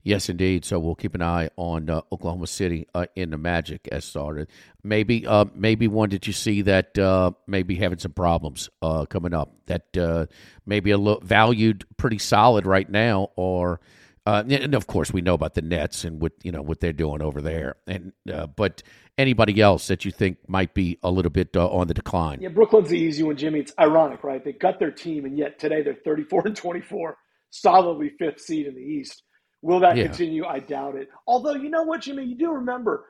Yes, 0.05 0.29
indeed. 0.29 0.65
So 0.65 0.81
we'll 0.81 0.97
keep 0.97 1.15
an 1.15 1.23
eye 1.23 1.49
on 1.57 1.89
uh, 1.89 2.01
Oklahoma 2.11 2.49
City 2.49 2.89
uh, 2.93 3.07
in 3.15 3.31
the 3.31 3.39
Magic 3.39 3.89
as 3.93 4.05
started. 4.05 4.49
Maybe, 4.83 5.25
uh, 5.27 5.45
maybe 5.55 5.87
one 5.87 6.09
did 6.09 6.27
you 6.27 6.33
see 6.33 6.63
that 6.63 6.99
uh, 6.99 7.31
maybe 7.47 7.77
having 7.77 8.01
some 8.01 8.13
problems 8.13 8.69
uh, 8.83 9.07
coming 9.07 9.33
up 9.33 9.55
that 9.67 9.97
uh, 9.97 10.27
maybe 10.67 10.91
a 10.91 10.99
little 10.99 11.21
valued 11.21 11.87
pretty 11.97 12.19
solid 12.19 12.67
right 12.67 12.91
now, 12.91 13.31
or 13.37 13.81
Uh, 14.25 14.45
and 14.49 14.75
of 14.75 14.87
course 14.87 15.13
we 15.13 15.21
know 15.21 15.35
about 15.35 15.55
the 15.55 15.63
Nets 15.63 16.05
and 16.05 16.23
what 16.23 16.33
you 16.45 16.53
know 16.53 16.63
what 16.63 16.79
they're 16.79 16.93
doing 16.93 17.21
over 17.21 17.41
there, 17.41 17.75
and 17.89 18.13
uh, 18.33 18.47
but 18.47 18.83
anybody 19.19 19.61
else 19.61 19.89
that 19.89 20.05
you 20.05 20.13
think 20.13 20.39
might 20.49 20.75
be 20.75 20.97
a 21.03 21.11
little 21.11 21.31
bit 21.31 21.57
uh, 21.57 21.69
on 21.69 21.89
the 21.89 21.95
decline? 21.95 22.41
Yeah, 22.41 22.51
Brooklyn's 22.51 22.91
the 22.91 22.99
easy 22.99 23.25
one, 23.25 23.37
Jimmy. 23.37 23.59
It's 23.59 23.75
ironic, 23.81 24.23
right? 24.23 24.45
They 24.45 24.53
got 24.53 24.79
their 24.79 24.93
team, 24.93 25.25
and 25.25 25.37
yet 25.37 25.59
today 25.59 25.83
they're 25.83 25.99
thirty-four 26.05 26.47
and 26.47 26.55
twenty-four, 26.55 27.17
solidly 27.51 28.13
fifth 28.19 28.41
seed 28.41 28.69
in 28.69 28.77
the 28.77 28.81
East. 28.81 29.25
Will 29.61 29.81
that 29.81 29.97
yeah. 29.97 30.05
continue? 30.05 30.45
I 30.45 30.61
doubt 30.61 30.97
it. 30.97 31.09
Although, 31.27 31.55
you 31.55 31.71
know 31.71 31.83
what, 31.83 32.03
Jimmy, 32.03 32.25
you 32.25 32.37
do 32.37 32.51
remember 32.53 33.07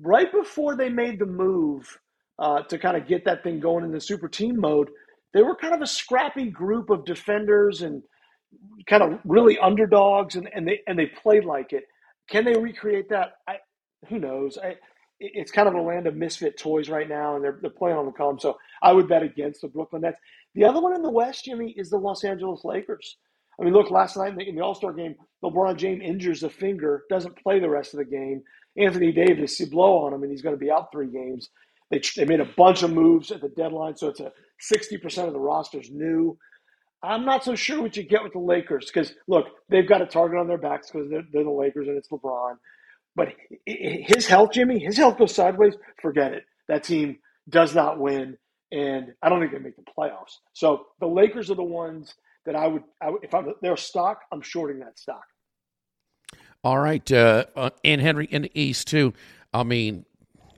right 0.00 0.30
before 0.32 0.76
they 0.76 0.88
made 0.88 1.18
the 1.18 1.26
move 1.26 1.98
uh, 2.38 2.62
to 2.62 2.78
kind 2.78 2.96
of 2.96 3.06
get 3.06 3.24
that 3.24 3.42
thing 3.42 3.60
going 3.60 3.84
in 3.84 3.92
the 3.92 4.00
super 4.00 4.28
team 4.28 4.58
mode, 4.58 4.90
they 5.34 5.42
were 5.42 5.56
kind 5.56 5.74
of 5.74 5.82
a 5.82 5.86
scrappy 5.86 6.50
group 6.50 6.90
of 6.90 7.04
defenders 7.04 7.82
and 7.82 8.02
kind 8.88 9.02
of 9.02 9.20
really 9.24 9.58
underdogs, 9.58 10.36
and, 10.36 10.48
and 10.54 10.66
they 10.66 10.80
and 10.86 10.98
they 10.98 11.06
played 11.06 11.44
like 11.44 11.72
it. 11.72 11.84
Can 12.30 12.44
they 12.44 12.54
recreate 12.58 13.08
that? 13.10 13.34
I, 13.48 13.56
who 14.08 14.18
knows? 14.18 14.58
I, 14.62 14.76
it's 15.20 15.52
kind 15.52 15.68
of 15.68 15.74
a 15.74 15.80
land 15.80 16.06
of 16.06 16.16
misfit 16.16 16.58
toys 16.58 16.88
right 16.90 17.08
now, 17.08 17.36
and 17.36 17.44
they're, 17.44 17.58
they're 17.62 17.70
playing 17.70 17.96
on 17.96 18.06
the 18.06 18.12
column. 18.12 18.40
So 18.40 18.58
I 18.82 18.92
would 18.92 19.08
bet 19.08 19.22
against 19.22 19.60
the 19.62 19.68
Brooklyn 19.68 20.02
Nets. 20.02 20.18
The 20.54 20.64
other 20.64 20.80
one 20.80 20.94
in 20.94 21.02
the 21.02 21.10
West, 21.10 21.44
Jimmy, 21.44 21.74
is 21.76 21.90
the 21.90 21.98
Los 21.98 22.24
Angeles 22.24 22.62
Lakers. 22.64 23.16
I 23.60 23.64
mean, 23.64 23.72
look, 23.72 23.90
last 23.90 24.16
night 24.16 24.30
in 24.32 24.36
the, 24.38 24.50
the 24.52 24.60
All 24.60 24.74
Star 24.74 24.92
game, 24.92 25.14
LeBron 25.44 25.76
James 25.76 26.02
injures 26.04 26.42
a 26.42 26.50
finger, 26.50 27.04
doesn't 27.10 27.42
play 27.42 27.60
the 27.60 27.70
rest 27.70 27.94
of 27.94 27.98
the 27.98 28.04
game. 28.04 28.42
Anthony 28.76 29.12
Davis, 29.12 29.60
you 29.60 29.66
blow 29.66 29.98
on 30.06 30.14
him, 30.14 30.22
and 30.22 30.30
he's 30.32 30.42
going 30.42 30.56
to 30.56 30.60
be 30.60 30.70
out 30.70 30.88
three 30.92 31.10
games. 31.10 31.50
They, 31.90 32.00
they 32.16 32.24
made 32.24 32.40
a 32.40 32.50
bunch 32.56 32.82
of 32.82 32.92
moves 32.92 33.30
at 33.30 33.40
the 33.40 33.50
deadline, 33.50 33.96
so 33.96 34.08
it's 34.08 34.20
a 34.20 34.32
60% 34.74 35.26
of 35.26 35.32
the 35.32 35.40
roster's 35.40 35.90
new. 35.90 36.38
I'm 37.02 37.24
not 37.24 37.44
so 37.44 37.54
sure 37.54 37.82
what 37.82 37.96
you 37.96 38.04
get 38.04 38.22
with 38.22 38.32
the 38.32 38.38
Lakers 38.38 38.86
because, 38.86 39.12
look, 39.26 39.46
they've 39.68 39.88
got 39.88 40.02
a 40.02 40.06
target 40.06 40.38
on 40.38 40.46
their 40.46 40.58
backs 40.58 40.90
because 40.90 41.10
they're, 41.10 41.24
they're 41.32 41.44
the 41.44 41.50
Lakers 41.50 41.88
and 41.88 41.96
it's 41.96 42.08
LeBron. 42.08 42.54
But 43.16 43.28
his 43.66 44.26
health, 44.26 44.52
Jimmy, 44.52 44.78
his 44.78 44.96
health 44.96 45.18
goes 45.18 45.34
sideways, 45.34 45.74
forget 46.00 46.32
it. 46.32 46.44
That 46.68 46.84
team 46.84 47.18
does 47.48 47.74
not 47.74 47.98
win, 47.98 48.38
and 48.70 49.12
I 49.22 49.28
don't 49.28 49.40
think 49.40 49.52
they 49.52 49.58
make 49.58 49.76
the 49.76 49.82
playoffs. 49.82 50.38
So 50.52 50.86
the 51.00 51.06
Lakers 51.08 51.50
are 51.50 51.56
the 51.56 51.62
ones– 51.62 52.14
that 52.44 52.56
I 52.56 52.66
would, 52.66 52.82
I 53.00 53.12
if 53.22 53.34
I'm 53.34 53.52
their 53.60 53.76
stock, 53.76 54.22
I'm 54.32 54.42
shorting 54.42 54.80
that 54.80 54.98
stock. 54.98 55.24
All 56.64 56.78
right, 56.78 57.10
uh, 57.10 57.46
uh, 57.56 57.70
and 57.84 58.00
Henry 58.00 58.26
in 58.26 58.42
the 58.42 58.50
East 58.54 58.88
too. 58.88 59.12
I 59.52 59.64
mean, 59.64 60.04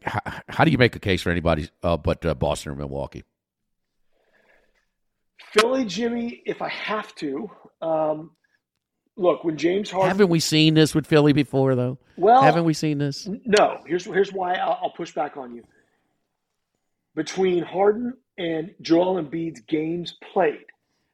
how, 0.02 0.20
how 0.48 0.64
do 0.64 0.70
you 0.70 0.78
make 0.78 0.94
a 0.96 0.98
case 0.98 1.22
for 1.22 1.30
anybody 1.30 1.68
uh, 1.82 1.96
but 1.96 2.24
uh, 2.24 2.34
Boston 2.34 2.72
or 2.72 2.76
Milwaukee? 2.76 3.24
Philly, 5.52 5.84
Jimmy. 5.84 6.42
If 6.46 6.62
I 6.62 6.68
have 6.68 7.14
to, 7.16 7.50
um, 7.82 8.30
look 9.16 9.44
when 9.44 9.56
James 9.56 9.90
Harden. 9.90 10.08
Haven't 10.08 10.28
we 10.28 10.40
seen 10.40 10.74
this 10.74 10.94
with 10.94 11.06
Philly 11.06 11.32
before, 11.32 11.74
though? 11.74 11.98
Well, 12.16 12.42
haven't 12.42 12.64
we 12.64 12.74
seen 12.74 12.98
this? 12.98 13.28
No. 13.44 13.78
Here's 13.86 14.04
here's 14.04 14.32
why 14.32 14.54
I'll, 14.54 14.78
I'll 14.82 14.90
push 14.90 15.12
back 15.12 15.36
on 15.36 15.54
you. 15.54 15.62
Between 17.14 17.62
Harden 17.62 18.14
and 18.38 18.74
Joel 18.80 19.22
Embiid's 19.22 19.60
games 19.60 20.16
played, 20.32 20.66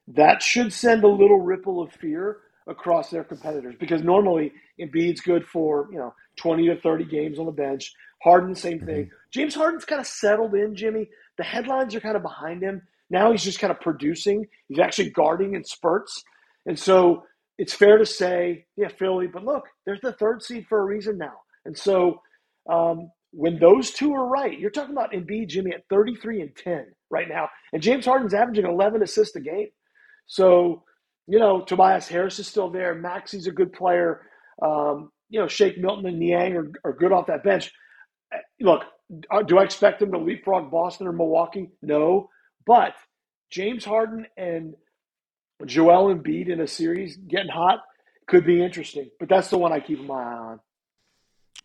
that 0.08 0.42
should 0.42 0.72
send 0.72 1.04
a 1.04 1.08
little 1.08 1.40
ripple 1.40 1.82
of 1.82 1.92
fear 1.92 2.38
across 2.66 3.10
their 3.10 3.24
competitors 3.24 3.74
because 3.78 4.02
normally 4.02 4.52
Embiid's 4.80 5.20
good 5.20 5.44
for, 5.46 5.88
you 5.92 5.98
know, 5.98 6.14
20 6.36 6.68
to 6.68 6.80
30 6.80 7.04
games 7.04 7.38
on 7.38 7.46
the 7.46 7.52
bench. 7.52 7.92
Harden, 8.22 8.54
same 8.54 8.80
thing. 8.80 9.04
Mm-hmm. 9.04 9.14
James 9.30 9.54
Harden's 9.54 9.84
kind 9.84 10.00
of 10.00 10.06
settled 10.06 10.54
in, 10.54 10.74
Jimmy. 10.74 11.08
The 11.36 11.44
headlines 11.44 11.94
are 11.94 12.00
kind 12.00 12.16
of 12.16 12.22
behind 12.22 12.62
him. 12.62 12.82
Now 13.10 13.32
he's 13.32 13.42
just 13.44 13.58
kind 13.58 13.70
of 13.72 13.80
producing. 13.80 14.46
He's 14.68 14.78
actually 14.78 15.10
guarding 15.10 15.54
in 15.54 15.64
spurts. 15.64 16.22
And 16.66 16.78
so 16.78 17.24
it's 17.58 17.74
fair 17.74 17.98
to 17.98 18.06
say, 18.06 18.64
yeah, 18.76 18.88
Philly, 18.88 19.26
but 19.26 19.44
look, 19.44 19.64
there's 19.84 20.00
the 20.00 20.12
third 20.14 20.42
seed 20.42 20.66
for 20.68 20.80
a 20.80 20.84
reason 20.84 21.18
now. 21.18 21.34
And 21.64 21.76
so 21.76 22.20
um, 22.70 23.10
when 23.32 23.58
those 23.58 23.90
two 23.90 24.14
are 24.14 24.26
right, 24.26 24.58
you're 24.58 24.70
talking 24.70 24.94
about 24.94 25.12
Embiid, 25.12 25.48
Jimmy, 25.48 25.72
at 25.72 25.84
33 25.90 26.42
and 26.42 26.56
10 26.56 26.86
right 27.10 27.28
now. 27.28 27.48
And 27.72 27.82
James 27.82 28.06
Harden's 28.06 28.34
averaging 28.34 28.66
11 28.66 29.02
assists 29.02 29.36
a 29.36 29.40
game. 29.40 29.68
So, 30.26 30.84
you 31.26 31.38
know, 31.38 31.62
Tobias 31.62 32.08
Harris 32.08 32.38
is 32.38 32.46
still 32.46 32.70
there. 32.70 32.94
Maxey's 32.94 33.46
a 33.46 33.52
good 33.52 33.72
player. 33.72 34.22
Um, 34.62 35.10
you 35.28 35.40
know, 35.40 35.48
Shake 35.48 35.78
Milton 35.78 36.06
and 36.06 36.18
Niang 36.18 36.56
are, 36.56 36.70
are 36.84 36.92
good 36.92 37.12
off 37.12 37.26
that 37.26 37.44
bench. 37.44 37.72
Uh, 38.34 38.38
look, 38.60 38.82
uh, 39.30 39.42
do 39.42 39.58
I 39.58 39.64
expect 39.64 40.00
them 40.00 40.12
to 40.12 40.18
leapfrog 40.18 40.70
Boston 40.70 41.06
or 41.06 41.12
Milwaukee? 41.12 41.70
No. 41.82 42.28
But 42.70 42.94
James 43.50 43.84
Harden 43.84 44.28
and 44.36 44.76
Joel 45.66 46.14
Embiid 46.14 46.48
in 46.48 46.60
a 46.60 46.68
series 46.68 47.16
getting 47.16 47.50
hot 47.50 47.80
could 48.28 48.46
be 48.46 48.62
interesting. 48.62 49.10
But 49.18 49.28
that's 49.28 49.50
the 49.50 49.58
one 49.58 49.72
I 49.72 49.80
keep 49.80 50.00
my 50.00 50.14
eye 50.14 50.38
on. 50.38 50.60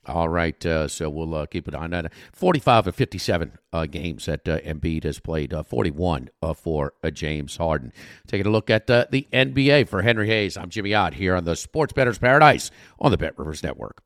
All 0.07 0.29
right, 0.29 0.65
uh, 0.65 0.87
so 0.87 1.11
we'll 1.11 1.35
uh, 1.35 1.45
keep 1.45 1.67
it 1.67 1.75
on 1.75 1.91
that. 1.91 2.11
45 2.33 2.87
of 2.87 2.95
57 2.95 3.51
uh, 3.71 3.85
games 3.85 4.25
that 4.25 4.49
uh, 4.49 4.57
Embiid 4.61 5.03
has 5.03 5.19
played, 5.19 5.53
uh, 5.53 5.61
41 5.61 6.31
uh, 6.41 6.55
for 6.55 6.93
James 7.13 7.57
Harden. 7.57 7.93
Taking 8.25 8.47
a 8.47 8.51
look 8.51 8.71
at 8.71 8.87
the 8.87 9.27
NBA 9.31 9.87
for 9.87 10.01
Henry 10.01 10.25
Hays. 10.25 10.57
I'm 10.57 10.71
Jimmy 10.71 10.95
Ott 10.95 11.13
here 11.13 11.35
on 11.35 11.43
the 11.43 11.55
Sports 11.55 11.93
Bettor's 11.93 12.17
Paradise 12.17 12.71
on 12.99 13.11
the 13.11 13.17
Bet 13.17 13.37
Rivers 13.37 13.61
Network. 13.61 14.01